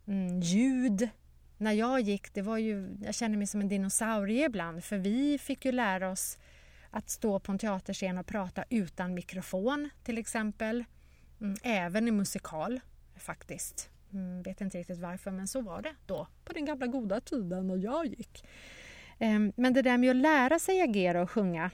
mm, 0.07 0.41
ljud. 0.41 1.09
När 1.61 1.73
jag 1.73 2.01
gick, 2.01 2.35
det 2.35 2.43
var 2.43 2.59
ju, 2.59 2.97
jag 3.03 3.15
kände 3.15 3.39
mig 3.39 3.47
som 3.47 3.61
en 3.61 3.69
dinosaurie 3.69 4.47
ibland 4.47 4.85
för 4.85 4.99
vi 4.99 5.39
fick 5.39 5.65
ju 5.65 5.73
lära 5.73 6.11
oss 6.11 6.39
att 6.91 7.11
stå 7.11 7.41
på 7.41 7.53
en 7.53 7.59
teaterscen 7.59 8.19
och 8.19 8.27
prata 8.27 8.65
utan 8.71 9.15
mikrofon 9.15 9.91
till 10.05 10.19
exempel. 10.19 10.85
Mm, 11.41 11.57
även 11.63 12.09
i 12.09 12.11
musikal 12.11 12.81
faktiskt. 13.17 13.91
Mm, 14.13 14.43
vet 14.43 14.61
inte 14.61 14.79
riktigt 14.79 14.99
varför 14.99 15.31
men 15.31 15.49
så 15.49 15.61
var 15.61 15.83
det 15.83 15.95
då 16.07 16.27
på 16.45 16.53
den 16.53 16.65
gamla 16.65 16.87
goda 16.87 17.21
tiden 17.21 17.67
när 17.67 17.77
jag 17.77 18.07
gick. 18.07 18.45
Ehm, 19.19 19.53
men 19.57 19.73
det 19.73 19.83
där 19.83 19.99
med 19.99 20.11
att 20.11 20.17
lära 20.17 20.59
sig 20.59 20.83
agera 20.83 21.23
och 21.23 21.31
sjunga 21.31 21.71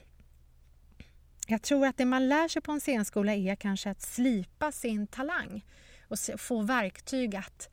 jag 1.46 1.62
tror 1.62 1.86
att 1.86 1.96
det 1.96 2.04
man 2.04 2.28
lär 2.28 2.48
sig 2.48 2.62
på 2.62 2.72
en 2.72 2.80
scenskola 2.80 3.34
är 3.34 3.56
kanske 3.56 3.90
att 3.90 4.02
slipa 4.02 4.72
sin 4.72 5.06
talang 5.06 5.64
och 6.08 6.18
få 6.38 6.62
verktyg 6.62 7.36
att, 7.36 7.70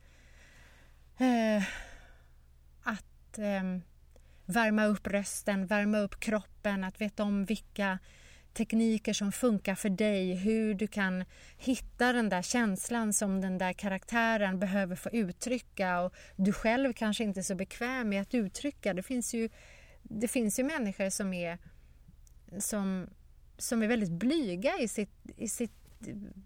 eh, 1.18 1.64
att 3.34 3.40
eh, 3.40 3.64
värma 4.46 4.86
upp 4.86 5.08
rösten, 5.08 5.66
värma 5.66 6.00
upp 6.00 6.20
kroppen, 6.20 6.84
att 6.84 7.02
veta 7.02 7.24
om 7.24 7.46
vilka 7.46 8.00
tekniker 8.54 9.14
som 9.14 9.32
funkar 9.32 9.76
för 9.76 9.90
dig, 9.90 10.36
hur 10.36 10.74
du 10.74 10.88
kan 10.88 11.26
hitta 11.58 12.14
den 12.14 12.30
där 12.30 12.42
känslan 12.42 13.14
som 13.14 13.42
den 13.42 13.58
där 13.58 13.74
karaktären 13.74 14.60
behöver 14.60 14.96
få 14.96 15.10
uttrycka 15.10 16.02
och 16.02 16.14
du 16.36 16.54
själv 16.54 16.94
kanske 16.94 17.24
inte 17.24 17.40
är 17.40 17.44
så 17.44 17.56
bekväm 17.56 18.10
med 18.10 18.22
att 18.22 18.34
uttrycka. 18.34 18.94
Det 18.94 19.04
finns 19.04 19.34
ju, 19.34 19.50
det 20.04 20.28
finns 20.28 20.60
ju 20.60 20.64
människor 20.64 21.10
som 21.10 21.34
är, 21.34 21.58
som, 22.60 23.08
som 23.58 23.84
är 23.84 23.88
väldigt 23.88 24.12
blyga 24.12 24.80
i 24.80 24.88
sitt, 24.88 25.16
i 25.38 25.50
sitt 25.50 25.72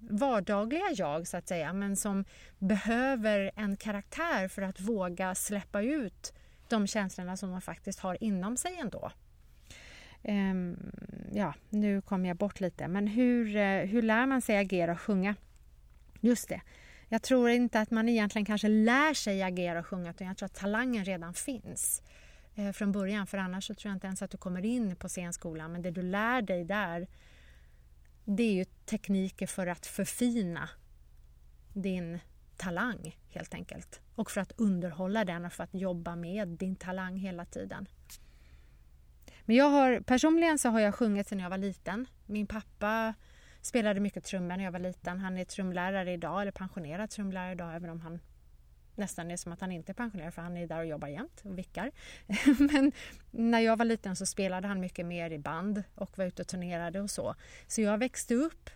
vardagliga 0.10 0.86
jag 0.96 1.28
så 1.28 1.38
att 1.38 1.48
säga 1.48 1.74
men 1.74 1.96
som 1.96 2.26
behöver 2.60 3.52
en 3.56 3.78
karaktär 3.78 4.48
för 4.48 4.62
att 4.62 4.80
våga 4.80 5.36
släppa 5.36 5.82
ut 5.82 6.34
de 6.70 6.88
känslorna 6.88 7.38
som 7.38 7.50
man 7.52 7.62
faktiskt 7.62 8.00
har 8.00 8.24
inom 8.24 8.58
sig 8.58 8.78
ändå. 8.80 9.12
Um, 10.24 10.92
ja, 11.32 11.54
nu 11.70 12.02
kom 12.02 12.26
jag 12.26 12.38
bort 12.38 12.60
lite. 12.60 12.88
Men 12.88 13.08
hur, 13.08 13.56
eh, 13.56 13.86
hur 13.86 14.02
lär 14.02 14.26
man 14.26 14.42
sig 14.42 14.58
agera 14.58 14.92
och 14.92 15.02
sjunga? 15.02 15.36
Just 16.20 16.50
det. 16.50 16.62
Jag 17.10 17.22
tror 17.22 17.50
inte 17.50 17.80
att 17.80 17.92
man 17.92 18.10
egentligen 18.10 18.46
kanske 18.46 18.68
lär 18.68 19.14
sig 19.14 19.44
agera 19.44 19.80
och 19.80 19.88
sjunga 19.88 20.10
utan 20.10 20.28
jag 20.28 20.38
tror 20.38 20.46
att 20.46 20.56
talangen 20.56 21.06
redan 21.06 21.34
finns 21.34 22.02
uh, 22.60 22.72
från 22.72 22.92
början. 22.92 23.28
För 23.28 23.38
annars 23.38 23.68
så 23.68 23.74
tror 23.74 23.90
jag 23.90 23.96
inte 23.96 24.08
ens 24.08 24.22
att 24.22 24.32
du 24.32 24.38
kommer 24.38 24.66
in 24.66 24.96
på 24.96 25.10
scenskolan. 25.10 25.72
Men 25.72 25.82
det 25.82 25.92
du 25.92 26.02
lär 26.02 26.42
dig 26.42 26.66
där 26.66 27.08
det 28.26 28.44
är 28.44 28.54
ju 28.54 28.66
tekniker 28.66 29.48
för 29.48 29.68
att 29.68 29.86
förfina 29.86 30.70
din 31.74 32.20
talang 32.58 33.18
helt 33.30 33.54
enkelt. 33.54 34.02
Och 34.16 34.32
för 34.32 34.42
att 34.42 34.52
underhålla 34.58 35.26
den 35.26 35.46
och 35.46 35.54
för 35.54 35.64
att 35.64 35.74
jobba 35.74 36.16
med 36.16 36.48
din 36.48 36.76
talang 36.76 37.18
hela 37.18 37.46
tiden. 37.46 37.88
Men 39.46 39.56
jag 39.56 39.70
har, 39.70 40.00
personligen 40.00 40.58
så 40.58 40.70
har 40.70 40.80
jag 40.80 40.96
sjungit 40.96 41.28
sedan 41.28 41.40
jag 41.40 41.50
var 41.50 41.58
liten. 41.58 42.06
Min 42.26 42.48
pappa 42.48 43.14
spelade 43.62 44.00
mycket 44.00 44.24
trummor 44.24 44.58
när 44.58 44.64
jag 44.64 44.72
var 44.72 44.80
liten. 44.80 45.20
Han 45.20 45.38
är 45.38 45.46
trumlärare 45.46 46.14
idag, 46.14 46.42
eller 46.42 46.52
pensionerad 46.52 47.10
trumlärare 47.10 47.52
idag, 47.52 47.76
även 47.76 47.90
om 47.90 48.02
han 48.02 48.20
nästan 48.98 49.32
är 49.32 49.38
som 49.38 49.52
att 49.52 49.62
han 49.62 49.72
inte 49.72 49.92
är 49.92 49.94
pensionerad 49.94 50.34
för 50.34 50.42
han 50.42 50.58
är 50.58 50.68
där 50.68 50.80
och 50.80 50.86
jobbar 50.86 51.08
jämt 51.08 51.42
och 51.44 51.58
vickar. 51.58 51.92
Men 52.74 52.92
när 53.32 53.60
jag 53.60 53.78
var 53.78 53.86
liten 53.86 54.16
så 54.16 54.26
spelade 54.26 54.68
han 54.68 54.80
mycket 54.80 55.06
mer 55.06 55.32
i 55.32 55.40
band 55.40 55.84
och 55.96 56.18
var 56.18 56.26
ute 56.26 56.42
och 56.42 56.48
turnerade 56.48 57.02
och 57.02 57.10
så. 57.10 57.36
Så 57.68 57.82
jag 57.82 57.98
växte 57.98 58.36
upp 58.36 58.70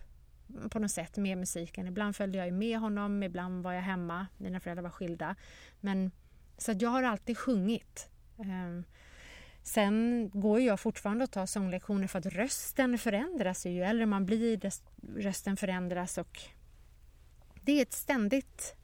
på 0.70 0.78
något 0.78 0.90
sätt 0.90 1.16
med 1.16 1.38
musiken. 1.38 1.86
Ibland 1.86 2.16
följde 2.16 2.38
jag 2.38 2.52
med 2.52 2.78
honom, 2.78 3.22
ibland 3.22 3.64
var 3.64 3.72
jag 3.72 3.82
hemma. 3.82 4.26
Mina 4.36 4.60
föräldrar 4.60 4.82
var 4.82 4.90
skilda. 4.90 5.36
Men, 5.80 6.10
så 6.58 6.72
jag 6.78 6.90
har 6.90 7.02
alltid 7.02 7.38
sjungit. 7.38 8.08
Ehm, 8.38 8.84
sen 9.62 10.30
går 10.34 10.60
jag 10.60 10.80
fortfarande 10.80 11.24
att 11.24 11.32
ta 11.32 11.46
sånglektioner 11.46 12.06
för 12.06 12.18
att 12.18 12.26
rösten 12.26 12.98
förändras. 12.98 13.66
Ju 13.66 13.82
äldre 13.82 14.06
man 14.06 14.26
blir, 14.26 14.70
rösten 15.16 15.56
förändras 15.56 16.18
och 16.18 16.38
det 17.64 17.78
är 17.78 17.82
ett 17.82 17.92
ständigt 17.92 18.74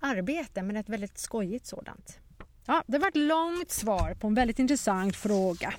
arbete, 0.00 0.62
men 0.62 0.76
ett 0.76 0.88
väldigt 0.88 1.18
skojigt 1.18 1.66
sådant. 1.66 2.18
Ja, 2.66 2.84
det 2.86 2.98
var 2.98 3.08
ett 3.08 3.16
långt 3.16 3.70
svar 3.70 4.14
på 4.14 4.26
en 4.26 4.34
väldigt 4.34 4.58
intressant 4.58 5.16
fråga. 5.16 5.74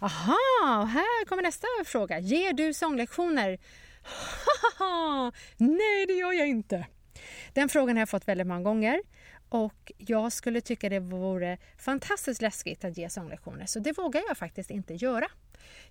Aha, 0.00 0.84
här 0.84 1.24
kommer 1.24 1.42
nästa 1.42 1.66
fråga. 1.86 2.18
Ger 2.18 2.52
du 2.52 2.74
sånglektioner? 2.74 3.58
Nej, 5.56 6.06
det 6.06 6.12
gör 6.12 6.32
jag 6.32 6.48
inte. 6.48 6.86
Den 7.52 7.68
frågan 7.68 7.96
har 7.96 8.00
jag 8.00 8.08
fått 8.08 8.28
väldigt 8.28 8.46
många 8.46 8.62
gånger 8.62 9.00
och 9.48 9.92
jag 9.98 10.32
skulle 10.32 10.60
tycka 10.60 10.88
det 10.88 11.00
vore 11.00 11.58
fantastiskt 11.78 12.42
läskigt 12.42 12.84
att 12.84 12.96
ge 12.96 13.10
sånglektioner 13.10 13.66
så 13.66 13.78
det 13.78 13.98
vågar 13.98 14.22
jag 14.28 14.38
faktiskt 14.38 14.70
inte 14.70 14.94
göra. 14.94 15.26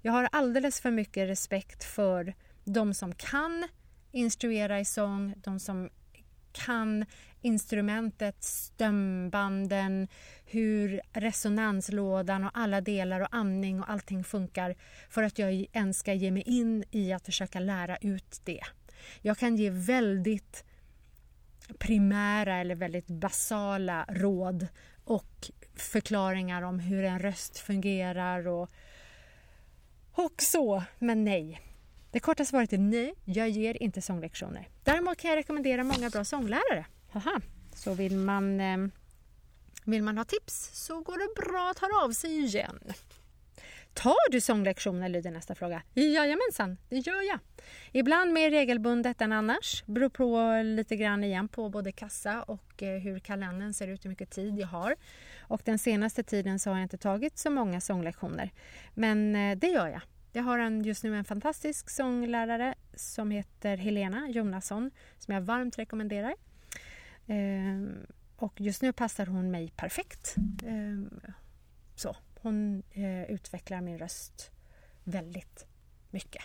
Jag 0.02 0.12
har 0.12 0.30
alldeles 0.32 0.82
för 0.82 0.92
mycket 0.92 1.30
respekt 1.30 1.84
för 1.84 2.34
de 2.64 2.94
som 2.94 3.16
kan 3.16 3.68
instruera 4.12 4.80
i 4.80 4.86
sång, 4.86 5.34
de 5.38 5.60
som 5.60 5.90
kan 6.52 7.06
instrumentet, 7.42 8.44
stämbanden, 8.44 10.08
hur 10.46 11.02
resonanslådan 11.14 12.44
och 12.44 12.52
alla 12.54 12.82
delar 12.82 13.20
och 13.20 13.28
andning 13.32 13.80
och 13.82 13.90
allting 13.90 14.24
funkar 14.24 14.76
för 15.10 15.24
att 15.24 15.40
jag 15.40 15.66
ens 15.74 16.00
ska 16.00 16.14
ge 16.14 16.32
mig 16.32 16.44
in 16.46 16.84
i 16.92 17.14
att 17.14 17.26
försöka 17.26 17.60
lära 17.60 17.98
ut 17.98 18.42
det. 18.44 18.62
Jag 19.22 19.38
kan 19.38 19.56
ge 19.56 19.70
väldigt 19.70 20.64
primära 21.80 22.58
eller 22.58 22.76
väldigt 22.76 23.08
basala 23.08 24.06
råd 24.10 24.68
och 25.04 25.52
förklaringar 25.76 26.62
om 26.62 26.80
hur 26.80 27.04
en 27.04 27.20
röst 27.20 27.58
fungerar 27.58 28.48
och, 28.48 28.70
och 30.12 30.42
så, 30.42 30.84
men 31.00 31.24
nej. 31.24 31.62
Det 32.12 32.20
korta 32.20 32.46
svaret 32.46 32.74
är 32.74 32.78
nej, 32.78 33.14
jag 33.26 33.50
ger 33.50 33.84
inte 33.84 34.02
sånglektioner. 34.02 34.70
Däremot 34.84 35.18
kan 35.18 35.30
jag 35.30 35.38
rekommendera 35.38 35.84
många 35.84 36.10
bra 36.10 36.24
sånglärare. 36.24 36.86
Aha. 37.14 37.42
Så 37.76 37.94
vill 37.94 38.18
man, 38.18 38.60
ehm, 38.60 38.92
vill 39.86 40.04
man 40.04 40.18
ha 40.18 40.26
tips 40.26 40.70
så 40.74 41.02
går 41.02 41.18
det 41.18 41.42
bra 41.42 41.70
att 41.72 41.80
höra 41.80 42.06
av 42.06 42.12
sig 42.12 42.40
igen. 42.40 42.80
Tar 43.94 44.32
du 44.32 44.42
sånglektioner? 44.42 45.10
lyder 45.10 45.32
nästa 45.32 45.56
fråga. 45.56 45.82
Jajamensan, 45.94 46.78
det 46.90 46.98
gör 46.98 47.22
jag. 47.22 47.40
Ibland 47.92 48.34
mer 48.34 48.52
regelbundet 48.52 49.22
än 49.22 49.32
annars. 49.32 49.84
Beror 49.86 50.10
på 50.10 50.62
lite 50.64 50.96
grann 50.96 51.24
igen 51.24 51.48
på 51.48 51.70
både 51.70 51.92
kassa 51.92 52.44
och 52.44 52.84
eh, 52.84 53.00
hur 53.00 53.20
kalendern 53.20 53.74
ser 53.74 53.88
ut, 53.88 54.06
hur 54.06 54.10
mycket 54.10 54.32
tid 54.32 54.60
jag 54.60 54.68
har. 54.68 54.96
Och 55.42 55.62
den 55.66 55.80
senaste 55.80 56.24
tiden 56.24 56.60
så 56.60 56.70
har 56.70 56.78
jag 56.78 56.86
inte 56.86 56.98
tagit 56.98 57.38
så 57.38 57.50
många 57.50 57.82
sånglektioner. 57.82 58.52
Men 58.94 59.36
eh, 59.36 59.58
det 59.58 59.68
gör 59.68 59.88
jag. 59.88 60.02
Jag 60.32 60.44
har 60.44 60.60
en, 60.60 60.84
just 60.84 61.04
nu 61.04 61.16
en 61.16 61.26
fantastisk 61.26 61.90
sånglärare 61.90 62.76
som 62.96 63.32
heter 63.32 63.78
Helena 63.78 64.30
Jonasson 64.30 64.92
som 65.18 65.34
jag 65.34 65.42
varmt 65.42 65.80
rekommenderar. 65.80 66.36
Ehm, 67.30 68.06
och 68.36 68.62
just 68.62 68.82
nu 68.82 68.94
passar 68.94 69.26
hon 69.26 69.52
mig 69.52 69.74
perfekt. 69.76 70.36
Eh, 70.64 71.20
så, 71.96 72.16
hon 72.42 72.84
eh, 72.92 73.24
utvecklar 73.24 73.82
min 73.82 73.98
röst 73.98 74.52
väldigt 75.04 75.66
mycket. 76.10 76.44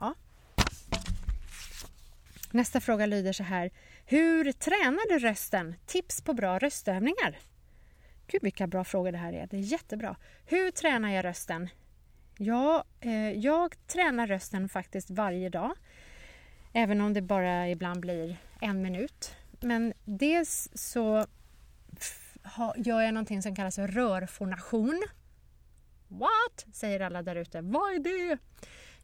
Ja. 0.00 0.14
Nästa 2.50 2.80
fråga 2.80 3.06
lyder 3.06 3.32
så 3.32 3.42
här. 3.42 3.70
Hur 4.06 4.52
tränar 4.52 5.08
du 5.08 5.18
rösten? 5.18 5.74
Tips 5.86 6.20
på 6.20 6.34
bra 6.34 6.58
röstövningar? 6.58 7.38
Gud 8.26 8.42
vilka 8.42 8.66
bra 8.66 8.84
frågor 8.84 9.12
det 9.12 9.18
här 9.18 9.32
är. 9.32 9.46
Det 9.46 9.56
är 9.56 9.60
jättebra. 9.60 10.16
Hur 10.46 10.70
tränar 10.70 11.10
jag 11.10 11.24
rösten? 11.24 11.68
Ja, 12.38 12.84
eh, 13.00 13.30
jag 13.30 13.86
tränar 13.86 14.26
rösten 14.26 14.68
faktiskt 14.68 15.10
varje 15.10 15.48
dag. 15.48 15.74
Även 16.72 17.00
om 17.00 17.14
det 17.14 17.22
bara 17.22 17.68
ibland 17.68 18.00
blir 18.00 18.36
en 18.60 18.82
minut. 18.82 19.36
Men 19.64 19.92
dels 20.04 20.68
så 20.74 21.26
gör 22.76 23.00
jag 23.00 23.14
någonting 23.14 23.42
som 23.42 23.56
kallas 23.56 23.78
rörfonation. 23.78 25.02
What? 26.08 26.66
säger 26.72 27.00
alla 27.00 27.22
där 27.22 27.36
ute. 27.36 27.60
Vad 27.60 27.94
är 27.94 27.98
det? 27.98 28.38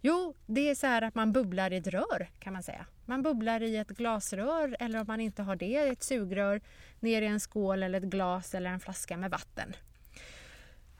Jo, 0.00 0.34
det 0.46 0.70
är 0.70 0.74
så 0.74 0.86
här 0.86 1.02
att 1.02 1.14
man 1.14 1.32
bubblar 1.32 1.72
i 1.72 1.76
ett 1.76 1.86
rör 1.86 2.30
kan 2.38 2.52
man 2.52 2.62
säga. 2.62 2.86
Man 3.06 3.22
bubblar 3.22 3.62
i 3.62 3.76
ett 3.76 3.88
glasrör 3.88 4.76
eller 4.80 5.00
om 5.00 5.06
man 5.06 5.20
inte 5.20 5.42
har 5.42 5.56
det, 5.56 5.76
ett 5.76 6.02
sugrör 6.02 6.60
ner 7.00 7.22
i 7.22 7.26
en 7.26 7.40
skål 7.40 7.82
eller 7.82 7.98
ett 7.98 8.10
glas 8.10 8.54
eller 8.54 8.70
en 8.70 8.80
flaska 8.80 9.16
med 9.16 9.30
vatten. 9.30 9.76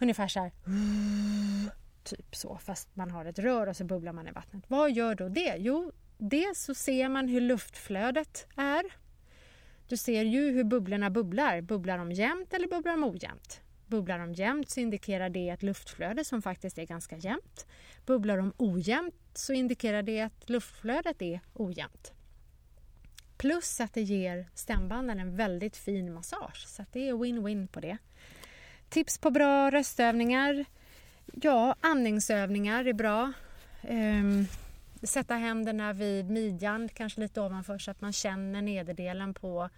Ungefär 0.01 0.29
så 0.29 0.41
här. 0.41 0.53
Typ 2.05 2.37
så, 2.37 2.59
fast 2.59 2.97
man 2.97 3.11
har 3.11 3.25
ett 3.25 3.39
rör 3.39 3.67
och 3.67 3.77
så 3.77 3.85
bubblar 3.85 4.13
man 4.13 4.29
i 4.29 4.31
vattnet. 4.31 4.65
Vad 4.69 4.93
gör 4.93 5.15
då 5.15 5.29
det? 5.29 5.55
Jo, 5.59 5.93
dels 6.19 6.63
så 6.63 6.75
ser 6.75 7.09
man 7.09 7.29
hur 7.29 7.41
luftflödet 7.41 8.47
är. 8.57 8.85
Du 9.91 9.97
ser 9.97 10.25
ju 10.25 10.51
hur 10.51 10.65
bubblorna 10.65 11.11
bubblar. 11.11 11.61
Bubblar 11.61 11.99
de 11.99 12.13
jämnt 12.13 12.53
eller 12.53 12.69
bubblar 12.69 12.93
de 12.93 13.05
ojämnt? 13.05 13.61
Bubblar 13.87 14.19
de 14.19 14.33
jämnt 14.33 14.71
så 14.71 14.81
indikerar 14.81 15.29
det 15.29 15.49
ett 15.49 15.63
luftflöde 15.63 16.25
som 16.25 16.43
faktiskt 16.43 16.79
är 16.79 16.87
ganska 16.87 17.17
jämnt. 17.17 17.67
Bubblar 18.07 18.37
de 18.37 18.53
ojämnt 18.57 19.15
så 19.35 19.53
indikerar 19.53 20.03
det 20.03 20.21
att 20.21 20.51
luftflödet 20.51 21.23
är 21.23 21.41
ojämnt. 21.55 22.13
Plus 23.37 23.81
att 23.81 23.95
det 23.95 24.03
ger 24.03 24.49
stämbanden 24.55 25.21
en 25.21 25.37
väldigt 25.37 25.77
fin 25.77 26.13
massage, 26.13 26.67
så 26.67 26.85
det 26.93 27.09
är 27.09 27.13
win-win 27.13 27.67
på 27.67 27.81
det. 27.81 27.99
Tips 28.89 29.19
på 29.19 29.31
bra 29.31 29.71
röstövningar? 29.71 30.65
Ja, 31.27 31.75
andningsövningar 31.81 32.85
är 32.85 32.93
bra. 32.93 33.33
Um, 33.89 34.47
sätta 35.03 35.35
händerna 35.35 35.93
vid 35.93 36.31
midjan, 36.31 36.89
kanske 36.89 37.21
lite 37.21 37.41
ovanför 37.41 37.79
så 37.79 37.91
att 37.91 38.01
man 38.01 38.13
känner 38.13 38.63
nederdelen 38.63 39.35
på, 39.35 39.71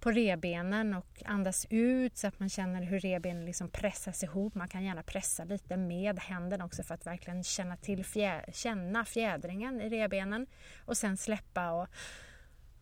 på 0.00 0.10
rebenen 0.10 0.94
och 0.94 1.22
andas 1.24 1.66
ut 1.70 2.16
så 2.16 2.26
att 2.26 2.40
man 2.40 2.48
känner 2.48 2.82
hur 2.82 3.00
rebenen 3.00 3.44
liksom 3.44 3.68
pressas 3.68 4.22
ihop. 4.22 4.54
Man 4.54 4.68
kan 4.68 4.84
gärna 4.84 5.02
pressa 5.02 5.44
lite 5.44 5.76
med 5.76 6.18
händerna 6.18 6.64
också 6.64 6.82
för 6.82 6.94
att 6.94 7.06
verkligen 7.06 7.44
känna, 7.44 7.76
till 7.76 8.04
fjä, 8.04 8.44
känna 8.52 9.04
fjädringen 9.04 9.80
i 9.80 9.88
rebenen 9.88 10.46
och 10.84 10.96
sen 10.96 11.16
släppa 11.16 11.70
och 11.70 11.88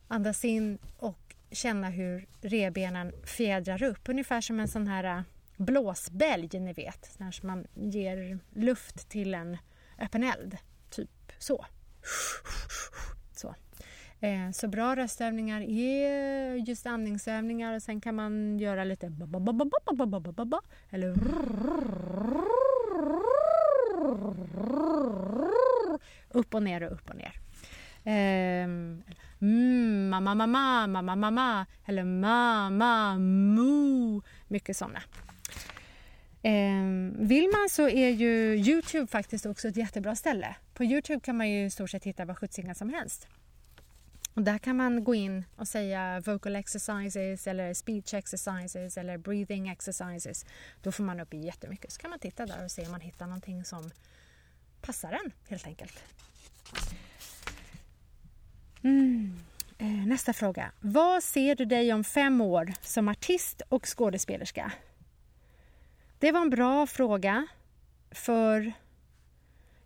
andas 0.09 0.45
in 0.45 0.79
och 0.97 1.35
känna 1.51 1.91
hur 1.91 2.27
rebenen 2.41 3.13
fjädrar 3.25 3.83
upp. 3.83 4.09
Ungefär 4.09 4.41
som 4.41 4.61
en 4.61 4.69
sån 4.69 4.87
här 4.87 5.05
äh, 5.05 5.23
blåsbälg, 5.57 6.61
ni 6.61 6.73
vet, 6.73 7.19
när 7.19 7.47
man 7.47 7.67
ger 7.75 8.39
luft 8.55 9.09
till 9.09 9.35
en 9.35 9.59
öppen 9.99 10.25
eld. 10.25 10.57
Typ 10.91 11.33
så. 11.39 11.67
Så. 13.33 13.55
Så 14.55 14.69
bra 14.69 14.97
röstövningar 14.97 15.61
är 15.61 16.55
just 16.55 16.87
andningsövningar 16.87 17.75
och 17.75 17.83
sen 17.83 18.01
kan 18.01 18.15
man 18.15 18.59
göra 18.59 18.85
lite 18.85 19.07
eller 20.91 21.15
upp 26.31 26.55
och 26.55 26.63
ner 26.63 26.83
och 26.83 26.93
upp 26.93 27.11
och 27.11 27.17
ner. 27.17 27.33
Mm, 29.41 30.09
mamma, 30.09 30.35
mamma, 30.35 30.87
mamma, 30.87 31.17
mamma 31.17 31.67
eller 31.87 32.05
mamma, 32.05 33.19
mu. 33.19 34.21
Mycket 34.49 34.77
sådana. 34.77 35.03
Vill 37.19 37.45
man 37.45 37.69
så 37.71 37.89
är 37.89 38.11
ju 38.11 38.57
Youtube 38.57 39.07
faktiskt 39.07 39.47
också 39.47 39.69
ett 39.69 39.77
jättebra 39.77 40.15
ställe. 40.15 40.57
På 40.79 40.85
Youtube 40.85 41.21
kan 41.21 41.37
man 41.37 41.51
ju 41.51 41.65
i 41.65 41.71
stort 41.71 41.91
sett 41.91 42.05
hitta 42.05 42.25
vad 42.25 42.39
sjuttsingen 42.39 42.75
som 42.75 42.89
helst. 42.89 43.29
Och 44.35 44.43
där 44.43 44.59
kan 44.59 44.77
man 44.77 45.05
gå 45.05 45.15
in 45.15 45.45
och 45.57 45.69
säga 45.69 46.21
vocal 46.21 46.57
exercises 46.57 47.47
eller 47.47 47.75
speech 47.75 48.15
exercises 48.15 48.97
eller 48.97 49.19
breathing 49.19 49.69
exercises. 49.69 50.47
Då 50.83 50.93
får 50.93 51.05
man 51.05 51.21
upp 51.21 51.35
jättemycket. 51.35 51.93
Så 51.93 52.01
kan 52.01 52.11
man 52.11 52.19
titta 52.19 52.47
där 52.47 52.65
och 52.65 52.71
se 52.71 52.85
om 52.85 52.91
man 52.91 53.01
hittar 53.01 53.27
någonting 53.27 53.65
som 53.65 53.91
passar 54.81 55.13
en 55.13 55.33
helt 55.49 55.67
enkelt. 55.67 56.05
Mm. 58.83 59.37
Eh, 59.79 60.07
nästa 60.07 60.33
fråga. 60.33 60.73
Vad 60.81 61.23
ser 61.23 61.55
du 61.55 61.65
dig 61.65 61.93
om 61.93 62.05
fem 62.05 62.41
år 62.41 62.73
som 62.83 63.09
artist 63.09 63.63
och 63.69 63.87
skådespelerska? 63.87 64.73
Det 66.19 66.33
var 66.33 66.41
en 66.41 66.51
bra 66.51 66.87
fråga. 66.87 67.47
För 68.11 68.73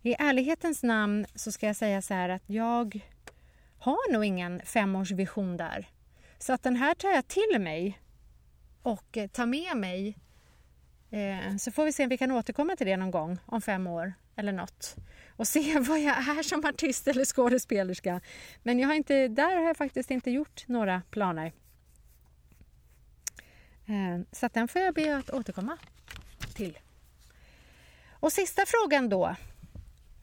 i 0.03 0.15
ärlighetens 0.19 0.83
namn 0.83 1.25
så 1.35 1.51
ska 1.51 1.67
jag 1.67 1.75
säga 1.75 2.01
så 2.01 2.13
här 2.13 2.29
att 2.29 2.43
jag 2.45 2.99
har 3.79 4.11
nog 4.11 4.25
ingen 4.25 4.61
femårsvision 4.65 5.57
där. 5.57 5.89
Så 6.37 6.53
att 6.53 6.63
den 6.63 6.75
här 6.75 6.95
tar 6.95 7.09
jag 7.09 7.27
till 7.27 7.59
mig 7.59 7.99
och 8.81 9.17
eh, 9.17 9.27
tar 9.27 9.45
med 9.45 9.77
mig. 9.77 10.17
Eh, 11.09 11.57
så 11.57 11.71
får 11.71 11.85
vi 11.85 11.93
se 11.93 12.03
om 12.03 12.09
vi 12.09 12.17
kan 12.17 12.31
återkomma 12.31 12.75
till 12.75 12.87
det 12.87 12.97
någon 12.97 13.11
gång 13.11 13.39
om 13.45 13.61
fem 13.61 13.87
år 13.87 14.13
eller 14.35 14.51
något 14.51 14.95
och 15.35 15.47
se 15.47 15.79
vad 15.87 15.99
jag 15.99 16.17
är 16.17 16.43
som 16.43 16.65
artist 16.65 17.07
eller 17.07 17.25
skådespelerska. 17.25 18.21
Men 18.63 18.79
jag 18.79 18.87
har 18.87 18.95
inte, 18.95 19.27
där 19.27 19.55
har 19.55 19.63
jag 19.63 19.77
faktiskt 19.77 20.11
inte 20.11 20.31
gjort 20.31 20.67
några 20.67 21.01
planer. 21.09 21.53
Eh, 23.85 24.21
så 24.31 24.45
att 24.45 24.53
den 24.53 24.67
får 24.67 24.81
jag 24.81 24.93
be 24.93 25.17
att 25.17 25.29
återkomma 25.29 25.77
till. 26.53 26.79
Och 28.09 28.33
sista 28.33 28.63
frågan 28.67 29.09
då. 29.09 29.35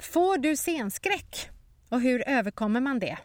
Får 0.02 0.38
du 0.38 0.56
scenskräck? 0.56 1.50
Och 1.88 2.00
hur 2.00 2.28
överkommer 2.28 2.80
man 2.80 2.98
det? 2.98 3.18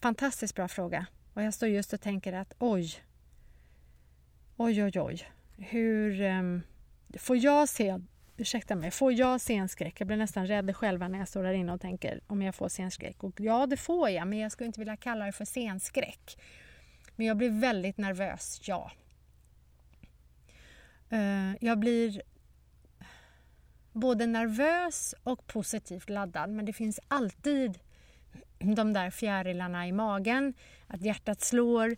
Fantastiskt 0.00 0.54
bra 0.54 0.68
fråga. 0.68 1.06
Och 1.34 1.42
jag 1.42 1.54
står 1.54 1.68
just 1.68 1.92
och 1.92 2.00
tänker 2.00 2.32
att 2.32 2.54
oj, 2.58 2.94
oj, 4.56 4.84
oj, 4.84 5.00
oj. 5.00 5.30
Hur 5.56 6.22
um, 6.22 6.62
får 7.18 7.36
jag 7.36 7.68
se 7.68 8.00
ursäkta 8.36 8.74
mig, 8.74 8.90
får 8.90 9.12
jag 9.12 9.40
scenskräck? 9.40 10.00
Jag 10.00 10.06
blir 10.06 10.16
nästan 10.16 10.46
rädd 10.46 10.76
själva 10.76 11.08
när 11.08 11.18
jag 11.18 11.28
står 11.28 11.42
där 11.42 11.52
inne 11.52 11.72
och 11.72 11.80
tänker 11.80 12.20
om 12.26 12.42
jag 12.42 12.54
får 12.54 12.68
scenskräck. 12.68 13.24
Och 13.24 13.40
ja, 13.40 13.66
det 13.66 13.76
får 13.76 14.10
jag, 14.10 14.28
men 14.28 14.38
jag 14.38 14.52
skulle 14.52 14.66
inte 14.66 14.80
vilja 14.80 14.96
kalla 14.96 15.26
det 15.26 15.32
för 15.32 15.44
scenskräck. 15.44 16.38
Men 17.16 17.26
jag 17.26 17.36
blir 17.36 17.60
väldigt 17.60 17.98
nervös, 17.98 18.60
ja. 18.64 18.92
Uh, 21.12 21.54
jag 21.60 21.78
blir 21.78 22.22
både 23.92 24.26
nervös 24.26 25.14
och 25.22 25.46
positivt 25.46 26.10
laddad, 26.10 26.50
men 26.50 26.64
det 26.64 26.72
finns 26.72 27.00
alltid 27.08 27.78
de 28.58 28.92
där 28.92 29.10
fjärilarna 29.10 29.86
i 29.86 29.92
magen, 29.92 30.54
att 30.86 31.02
hjärtat 31.02 31.40
slår, 31.40 31.96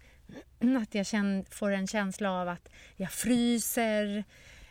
att 0.83 0.95
jag 0.95 1.07
får 1.51 1.71
en 1.71 1.87
känsla 1.87 2.31
av 2.31 2.49
att 2.49 2.69
jag 2.97 3.13
fryser. 3.13 4.25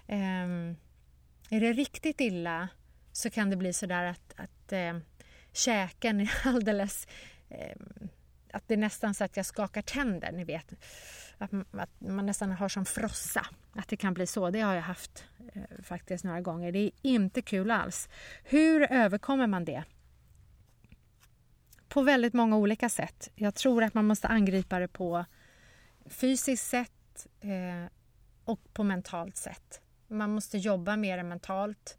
Ehm, 0.07 0.75
är 1.49 1.61
det 1.61 1.73
riktigt 1.73 2.21
illa 2.21 2.67
så 3.11 3.29
kan 3.29 3.49
det 3.49 3.55
bli 3.55 3.73
sådär 3.73 4.03
att, 4.03 4.33
att 4.35 4.71
eh, 4.71 4.97
käken 5.51 6.21
är 6.21 6.31
alldeles... 6.47 7.07
Eh, 7.49 7.75
att 8.53 8.67
det 8.67 8.73
är 8.73 8.77
nästan 8.77 9.13
så 9.13 9.23
att 9.23 9.37
jag 9.37 9.45
skakar 9.45 9.81
tänder, 9.81 10.31
ni 10.31 10.43
vet. 10.43 10.73
Att, 11.41 11.53
att, 11.71 11.89
man 12.01 12.25
nästan 12.25 12.51
har 12.51 12.69
som 12.69 12.85
frossa. 12.85 13.45
Att 13.73 13.87
det 13.87 13.97
kan 13.97 14.13
bli 14.13 14.27
så. 14.27 14.49
Det 14.49 14.61
har 14.61 14.73
jag 14.73 14.81
haft 14.81 15.25
eh, 15.53 15.83
faktiskt 15.83 16.23
några 16.23 16.41
gånger. 16.41 16.71
Det 16.71 16.79
är 16.79 16.91
inte 17.01 17.41
kul 17.41 17.71
alls. 17.71 18.09
Hur 18.43 18.91
överkommer 18.91 19.47
man 19.47 19.65
det? 19.65 19.83
På 21.87 22.01
väldigt 22.01 22.33
många 22.33 22.57
olika 22.57 22.89
sätt. 22.89 23.31
Jag 23.35 23.55
tror 23.55 23.83
att 23.83 23.93
man 23.93 24.05
måste 24.05 24.27
angripa 24.27 24.79
det 24.79 24.87
på 24.87 25.25
fysiskt 26.05 26.67
sätt 26.67 27.27
eh, 27.41 27.91
och 28.45 28.73
på 28.73 28.83
mentalt 28.83 29.37
sätt. 29.37 29.81
Man 30.07 30.33
måste 30.33 30.57
jobba 30.57 30.95
mer 30.95 31.23
mentalt 31.23 31.97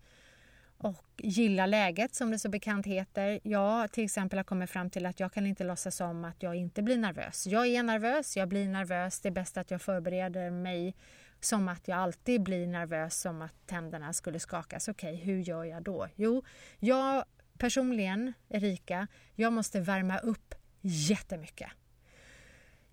och 0.83 1.05
gilla 1.19 1.67
läget 1.67 2.15
som 2.15 2.31
det 2.31 2.39
så 2.39 2.49
bekant 2.49 2.87
heter. 2.87 3.41
Jag 3.43 3.93
till 3.93 4.05
exempel 4.05 4.39
har 4.39 4.45
kommit 4.45 4.71
fram 4.71 4.91
till 4.91 5.07
att 5.07 5.21
jag 5.21 5.33
kan 5.33 5.47
inte 5.47 5.65
låtsas 5.65 6.01
om 6.01 6.25
att 6.25 6.43
jag 6.43 6.55
inte 6.55 6.83
blir 6.83 6.97
nervös. 6.97 7.47
Jag 7.47 7.67
är 7.67 7.83
nervös, 7.83 8.37
jag 8.37 8.49
blir 8.49 8.69
nervös. 8.69 9.21
Det 9.21 9.29
är 9.29 9.33
bäst 9.33 9.57
att 9.57 9.71
jag 9.71 9.83
förbereder 9.83 10.51
mig 10.51 10.95
som 11.41 11.69
att 11.69 11.89
jag 11.89 11.99
alltid 11.99 12.43
blir 12.43 12.67
nervös 12.67 13.21
som 13.21 13.43
att 13.43 13.67
tänderna 13.67 14.13
skulle 14.13 14.39
skakas. 14.39 14.89
Okej, 14.89 15.15
okay, 15.15 15.25
hur 15.25 15.39
gör 15.39 15.65
jag 15.65 15.83
då? 15.83 16.09
Jo, 16.15 16.45
jag 16.79 17.25
personligen, 17.59 18.33
Erika, 18.49 19.07
jag 19.35 19.53
måste 19.53 19.81
värma 19.81 20.19
upp 20.19 20.55
jättemycket. 20.81 21.71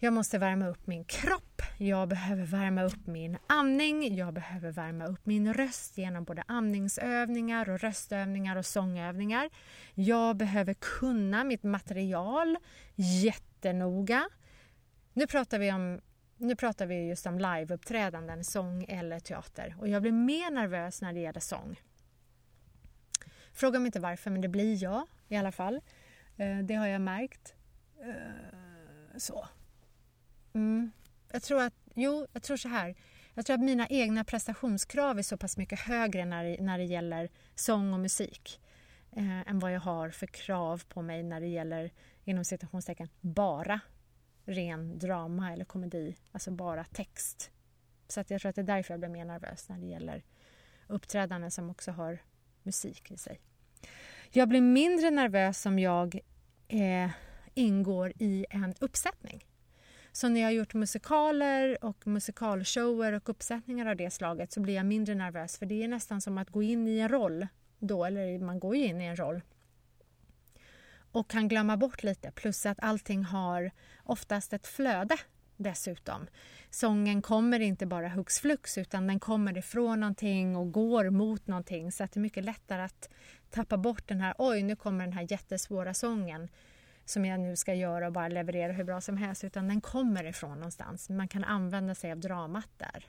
Jag 0.02 0.14
måste 0.14 0.38
värma 0.38 0.68
upp 0.68 0.88
min 0.88 1.04
kropp, 1.04 1.62
jag 1.78 2.08
behöver 2.08 2.46
värma 2.46 2.84
upp 2.84 3.08
min 3.08 3.38
andning, 3.48 4.16
jag 4.16 4.34
behöver 4.34 4.72
värma 4.72 5.06
upp 5.06 5.26
min 5.26 5.54
röst 5.54 5.98
genom 5.98 6.24
både 6.24 6.44
andningsövningar 6.48 7.70
och 7.70 7.80
röstövningar 7.80 8.56
och 8.56 8.66
sångövningar. 8.66 9.50
Jag 9.94 10.36
behöver 10.36 10.74
kunna 10.74 11.44
mitt 11.44 11.64
material 11.64 12.58
jättenoga. 12.96 14.30
Nu 15.14 15.28
pratar 15.28 15.60
vi 15.60 15.72
om 15.72 16.02
nu 16.38 16.56
pratar 16.56 16.86
vi 16.86 17.08
just 17.08 17.26
om 17.26 17.40
liveuppträdanden, 17.40 18.44
sång 18.44 18.84
eller 18.84 19.20
teater. 19.20 19.76
Och 19.80 19.88
jag 19.88 20.02
blir 20.02 20.12
mer 20.12 20.52
nervös 20.52 21.02
när 21.02 21.14
det 21.14 21.20
gäller 21.20 21.40
sång. 21.40 21.80
Fråga 23.54 23.80
mig 23.80 23.86
inte 23.86 24.00
varför, 24.00 24.32
men 24.32 24.42
det 24.42 24.48
blir 24.48 24.84
jag 24.84 25.08
i 25.28 25.36
alla 25.36 25.52
fall. 25.52 25.82
Eh, 26.38 26.58
det 26.58 26.76
har 26.76 26.88
jag 26.88 27.02
märkt. 27.02 27.56
Eh, 28.02 29.18
så. 29.18 29.48
Mm. 30.54 30.92
Jag 31.32 31.44
tror 31.44 31.62
att, 31.62 31.74
jo, 31.96 32.28
jag 32.34 32.44
tror 32.44 32.58
så 32.58 32.68
här. 32.70 32.96
Jag 33.34 33.46
tror 33.46 33.54
att 33.54 33.62
mina 33.62 33.88
egna 33.88 34.24
prestationskrav 34.24 35.18
är 35.20 35.24
så 35.24 35.38
pass 35.38 35.58
mycket 35.58 35.80
högre 35.80 36.26
när 36.26 36.44
det, 36.44 36.62
när 36.62 36.78
det 36.78 36.84
gäller 36.84 37.30
sång 37.56 37.94
och 37.94 38.00
musik 38.00 38.60
eh, 39.12 39.50
än 39.50 39.60
vad 39.60 39.72
jag 39.72 39.80
har 39.80 40.10
för 40.10 40.28
krav 40.28 40.84
på 40.88 41.02
mig 41.02 41.24
när 41.24 41.40
det 41.40 41.48
gäller, 41.48 41.92
inom 42.26 42.46
citationstecken, 42.46 43.10
bara 43.22 43.80
ren 44.46 45.00
drama 45.00 45.54
eller 45.54 45.66
komedi, 45.66 46.16
alltså 46.32 46.52
bara 46.52 46.84
text. 46.84 47.52
Så 48.08 48.20
att 48.20 48.30
jag 48.30 48.42
tror 48.42 48.50
att 48.50 48.56
det 48.56 48.62
är 48.62 48.64
därför 48.64 48.94
jag 48.94 49.00
blir 49.00 49.10
mer 49.10 49.26
nervös 49.26 49.70
när 49.70 49.78
det 49.78 49.86
gäller 49.86 50.24
uppträdanden 50.88 51.52
som 51.52 51.70
också 51.70 51.92
har 51.92 52.20
musik 52.64 53.12
i 53.12 53.18
sig. 53.18 53.40
Jag 54.32 54.50
blir 54.50 54.62
mindre 54.62 55.10
nervös 55.12 55.66
om 55.66 55.80
jag 55.80 56.20
eh, 56.68 57.10
ingår 57.54 58.14
i 58.20 58.46
en 58.50 58.76
uppsättning. 58.80 59.46
Så 60.12 60.30
när 60.30 60.42
jag 60.42 60.48
har 60.48 60.52
gjort 60.52 60.74
musikaler 60.74 61.84
och 61.86 62.08
musikalshower 62.08 63.14
och 63.14 63.30
uppsättningar 63.30 63.86
av 63.86 63.96
det 63.96 64.10
slaget 64.10 64.52
så 64.52 64.60
blir 64.60 64.76
jag 64.76 64.86
mindre 64.86 65.16
nervös 65.16 65.58
för 65.58 65.66
det 65.66 65.84
är 65.84 65.88
nästan 65.88 66.22
som 66.22 66.38
att 66.38 66.50
gå 66.50 66.64
in 66.64 66.88
i 66.88 67.00
en 67.00 67.10
roll 67.10 67.48
då, 67.80 68.06
eller 68.06 68.40
man 68.40 68.60
går 68.60 68.76
ju 68.76 68.86
in 68.86 69.02
i 69.02 69.06
en 69.06 69.16
roll. 69.16 69.42
Och 71.12 71.30
kan 71.30 71.48
glömma 71.48 71.78
bort 71.78 72.04
lite 72.04 72.32
plus 72.32 72.66
att 72.66 72.80
allting 72.82 73.24
har 73.24 73.72
oftast 74.04 74.54
ett 74.54 74.68
flöde 74.68 75.18
dessutom. 75.58 76.28
Sången 76.70 77.22
kommer 77.22 77.60
inte 77.60 77.86
bara 77.86 78.10
hux 78.10 78.40
flux 78.40 78.78
utan 78.78 79.08
den 79.08 79.20
kommer 79.20 79.58
ifrån 79.58 80.00
någonting 80.00 80.56
och 80.56 80.72
går 80.72 81.10
mot 81.10 81.48
någonting. 81.48 81.92
Så 81.92 82.04
att 82.04 82.12
det 82.12 82.18
är 82.18 82.22
mycket 82.22 82.46
lättare 82.46 82.82
att 82.82 83.10
tappa 83.50 83.78
bort 83.78 84.08
den 84.08 84.22
här 84.22 84.34
oj 84.38 84.64
nu 84.64 84.76
kommer 84.76 85.06
den 85.06 85.14
här 85.14 85.28
jättesvåra 85.30 85.94
sången 85.94 86.50
som 87.10 87.26
jag 87.26 87.40
nu 87.40 87.56
ska 87.56 87.74
göra 87.74 88.08
och 88.08 88.14
bara 88.14 88.28
leverera 88.28 88.72
hur 88.72 88.84
bra 88.84 89.02
som 89.02 89.18
helst 89.18 89.44
utan 89.44 89.68
den 89.68 89.82
kommer 89.82 90.24
ifrån 90.24 90.56
någonstans. 90.56 91.10
Man 91.10 91.28
kan 91.28 91.44
använda 91.44 91.96
sig 91.96 92.12
av 92.12 92.20
dramat 92.20 92.70
där. 92.78 93.06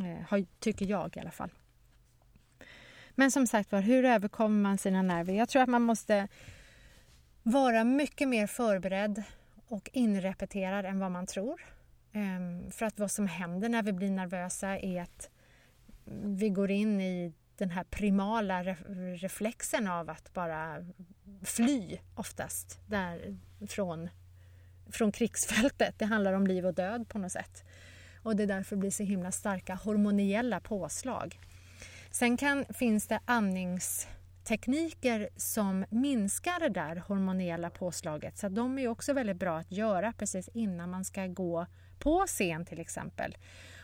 Eh, 0.00 0.44
tycker 0.58 0.86
jag 0.86 1.16
i 1.16 1.20
alla 1.20 1.30
fall. 1.30 1.50
Men 3.14 3.30
som 3.30 3.46
sagt 3.46 3.72
var, 3.72 3.80
hur 3.80 4.04
överkommer 4.04 4.62
man 4.62 4.78
sina 4.78 5.02
nerver? 5.02 5.34
Jag 5.34 5.48
tror 5.48 5.62
att 5.62 5.68
man 5.68 5.82
måste 5.82 6.28
vara 7.42 7.84
mycket 7.84 8.28
mer 8.28 8.46
förberedd 8.46 9.22
och 9.68 9.90
inrepeterad 9.92 10.84
än 10.84 10.98
vad 10.98 11.10
man 11.10 11.26
tror. 11.26 11.64
Ehm, 12.12 12.70
för 12.70 12.86
att 12.86 12.98
vad 12.98 13.10
som 13.10 13.26
händer 13.26 13.68
när 13.68 13.82
vi 13.82 13.92
blir 13.92 14.10
nervösa 14.10 14.78
är 14.78 15.02
att 15.02 15.30
vi 16.24 16.50
går 16.50 16.70
in 16.70 17.00
i 17.00 17.32
den 17.56 17.70
här 17.70 17.84
primala 17.84 18.62
reflexen 19.16 19.88
av 19.88 20.10
att 20.10 20.32
bara 20.32 20.86
fly 21.44 21.98
oftast 22.14 22.80
där 22.86 23.36
från, 23.68 24.08
från 24.90 25.12
krigsfältet. 25.12 25.98
Det 25.98 26.04
handlar 26.04 26.32
om 26.32 26.46
liv 26.46 26.66
och 26.66 26.74
död 26.74 27.08
på 27.08 27.18
något 27.18 27.32
sätt. 27.32 27.64
Och 28.22 28.36
det 28.36 28.42
är 28.42 28.46
därför 28.46 28.76
det 28.76 28.80
blir 28.80 28.90
så 28.90 29.02
himla 29.02 29.32
starka 29.32 29.74
hormoniella 29.74 30.60
påslag. 30.60 31.40
Sen 32.10 32.36
kan, 32.36 32.64
finns 32.64 33.06
det 33.06 33.20
andningstekniker 33.24 35.28
som 35.36 35.84
minskar 35.90 36.60
det 36.60 36.68
där 36.68 36.96
hormoniella 36.96 37.70
påslaget 37.70 38.38
så 38.38 38.48
de 38.48 38.78
är 38.78 38.88
också 38.88 39.12
väldigt 39.12 39.36
bra 39.36 39.58
att 39.58 39.72
göra 39.72 40.12
precis 40.12 40.48
innan 40.48 40.90
man 40.90 41.04
ska 41.04 41.26
gå 41.26 41.66
på 41.98 42.24
scen 42.26 42.64
till 42.64 42.80
exempel. 42.80 43.36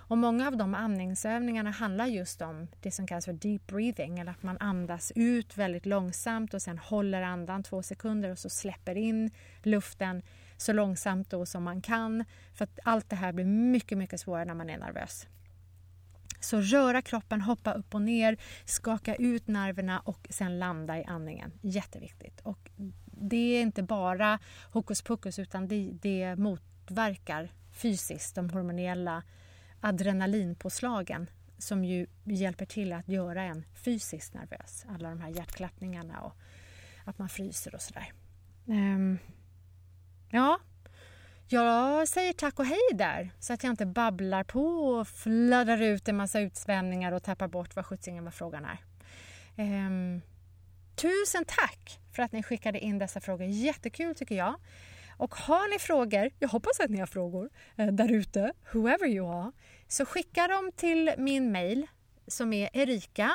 Och 0.08 0.18
många 0.18 0.46
av 0.46 0.56
de 0.56 0.74
andningsövningarna 0.74 1.70
handlar 1.70 2.06
just 2.06 2.42
om 2.42 2.68
det 2.80 2.90
som 2.90 3.06
kallas 3.06 3.24
för 3.24 3.32
deep 3.32 3.66
breathing 3.66 4.18
eller 4.18 4.32
att 4.32 4.42
man 4.42 4.56
andas 4.60 5.12
ut 5.14 5.56
väldigt 5.56 5.86
långsamt 5.86 6.54
och 6.54 6.62
sen 6.62 6.78
håller 6.78 7.22
andan 7.22 7.62
två 7.62 7.82
sekunder 7.82 8.30
och 8.30 8.38
så 8.38 8.50
släpper 8.50 8.96
in 8.96 9.30
luften 9.62 10.22
så 10.56 10.72
långsamt 10.72 11.30
då 11.30 11.46
som 11.46 11.62
man 11.62 11.80
kan. 11.80 12.24
För 12.54 12.64
att 12.64 12.78
allt 12.84 13.10
det 13.10 13.16
här 13.16 13.32
blir 13.32 13.44
mycket, 13.44 13.98
mycket 13.98 14.20
svårare 14.20 14.44
när 14.44 14.54
man 14.54 14.70
är 14.70 14.78
nervös. 14.78 15.26
Så 16.40 16.60
röra 16.60 17.02
kroppen, 17.02 17.40
hoppa 17.40 17.72
upp 17.72 17.94
och 17.94 18.02
ner, 18.02 18.36
skaka 18.64 19.14
ut 19.14 19.46
nerverna 19.46 20.00
och 20.00 20.26
sen 20.30 20.58
landa 20.58 20.98
i 20.98 21.04
andningen. 21.04 21.52
Jätteviktigt. 21.60 22.40
Och 22.40 22.70
det 23.06 23.56
är 23.56 23.62
inte 23.62 23.82
bara 23.82 24.38
hokus 24.72 25.02
pokus 25.02 25.38
utan 25.38 25.68
det, 25.68 25.90
det 26.02 26.36
motverkar 26.36 27.52
fysiskt 27.72 28.34
de 28.34 28.50
hormoniella 28.50 29.22
adrenalinpåslagen 29.80 31.30
som 31.58 31.84
ju 31.84 32.06
hjälper 32.24 32.66
till 32.66 32.92
att 32.92 33.08
göra 33.08 33.42
en 33.42 33.64
fysiskt 33.74 34.34
nervös. 34.34 34.84
Alla 34.88 35.08
de 35.08 35.20
här 35.20 35.28
hjärtklappningarna 35.28 36.20
och 36.20 36.32
att 37.04 37.18
man 37.18 37.28
fryser 37.28 37.74
och 37.74 37.82
sådär. 37.82 38.12
Um, 38.66 39.18
ja, 40.30 40.58
jag 41.48 42.08
säger 42.08 42.32
tack 42.32 42.58
och 42.58 42.66
hej 42.66 42.88
där 42.94 43.30
så 43.38 43.52
att 43.52 43.64
jag 43.64 43.72
inte 43.72 43.86
babblar 43.86 44.44
på 44.44 44.62
och 44.88 45.08
fladdrar 45.08 45.82
ut 45.82 46.08
en 46.08 46.16
massa 46.16 46.40
utsvämningar 46.40 47.12
och 47.12 47.22
tappar 47.22 47.48
bort 47.48 47.76
vad 47.76 47.86
sjuttsingen 47.86 48.24
vad 48.24 48.34
frågan 48.34 48.64
är. 48.64 48.78
Um, 49.56 50.20
tusen 50.94 51.44
tack 51.46 52.00
för 52.12 52.22
att 52.22 52.32
ni 52.32 52.42
skickade 52.42 52.78
in 52.78 52.98
dessa 52.98 53.20
frågor. 53.20 53.46
Jättekul 53.46 54.14
tycker 54.14 54.34
jag. 54.34 54.54
Och 55.18 55.34
har 55.34 55.70
ni 55.70 55.78
frågor, 55.78 56.30
jag 56.38 56.48
hoppas 56.48 56.80
att 56.80 56.90
ni 56.90 56.98
har 56.98 57.06
frågor 57.06 57.50
eh, 57.76 57.86
där 57.86 58.12
ute, 58.12 58.52
whoever 58.72 59.06
you 59.06 59.34
are, 59.34 59.52
så 59.88 60.04
skicka 60.04 60.48
dem 60.48 60.70
till 60.76 61.14
min 61.18 61.52
mail 61.52 61.86
som 62.26 62.52
är 62.52 62.70
erika 62.72 63.30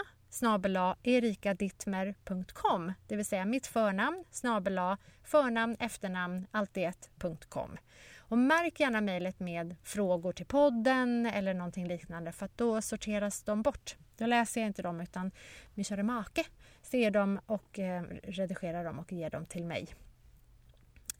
erikadittmer.com 1.04 2.94
det 3.08 3.16
vill 3.16 3.26
säga 3.26 3.46
mitt 3.46 3.68
förnamn 3.68 4.24
snabela 4.32 4.98
förnamn 5.24 5.76
efternamn 5.80 6.48
allt 6.52 6.78
ett.com. 6.78 7.78
Och 8.18 8.38
märk 8.38 8.80
gärna 8.80 9.02
mejlet 9.02 9.40
med 9.40 9.76
frågor 9.84 10.34
till 10.34 10.46
podden 10.46 11.26
eller 11.26 11.54
någonting 11.54 11.88
liknande 11.88 12.32
för 12.32 12.46
att 12.46 12.58
då 12.58 12.82
sorteras 12.82 13.44
de 13.44 13.62
bort 13.62 13.96
Då 14.18 14.26
läser 14.26 14.62
jag 14.62 14.68
inte 14.68 14.82
dem 14.82 15.02
utan 15.02 15.32
min 15.74 15.84
kära 15.84 16.04
make 16.04 16.44
ser 16.82 17.12
dem 17.12 17.40
och 17.46 17.80
eh, 17.80 18.04
redigerar 18.24 18.84
dem 18.84 19.00
och 19.00 19.12
ger 19.12 19.30
dem 19.30 19.46
till 19.46 19.66
mig. 19.66 19.88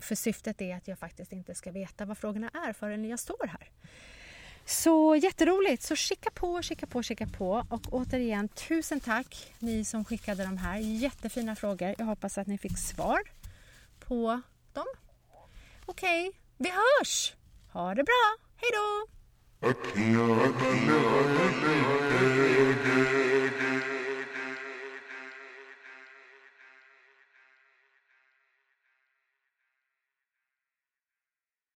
För 0.04 0.16
syftet 0.16 0.62
är 0.62 0.76
att 0.76 0.88
jag 0.88 1.00
faktiskt 1.00 1.32
inte 1.34 1.56
ska 1.56 1.72
veta 1.72 2.06
vad 2.06 2.18
frågorna 2.18 2.50
är 2.50 2.74
förrän 2.74 3.06
jag 3.06 3.20
står 3.20 3.48
här. 3.48 3.70
Så 4.66 5.16
jätteroligt! 5.16 5.84
Så 5.84 5.96
skicka 5.96 6.30
på, 6.30 6.62
skicka 6.62 6.88
på, 6.88 7.04
skicka 7.04 7.28
på. 7.28 7.66
Och 7.70 7.82
återigen, 7.92 8.48
tusen 8.48 9.00
tack 9.00 9.54
ni 9.60 9.86
som 9.86 10.06
skickade 10.06 10.44
de 10.44 10.58
här. 10.58 10.78
Jättefina 10.78 11.56
frågor. 11.56 11.96
Jag 11.98 12.06
hoppas 12.06 12.38
att 12.38 12.48
ni 12.48 12.58
fick 12.58 12.78
svar 12.78 13.22
på 14.00 14.42
dem. 14.74 14.86
Okej, 15.86 16.28
okay, 16.28 16.40
vi 16.58 16.70
hörs! 16.70 17.34
Ha 17.72 17.96
det 17.96 18.04
bra! 18.04 18.36
Hej 18.56 18.70
då! 18.74 19.08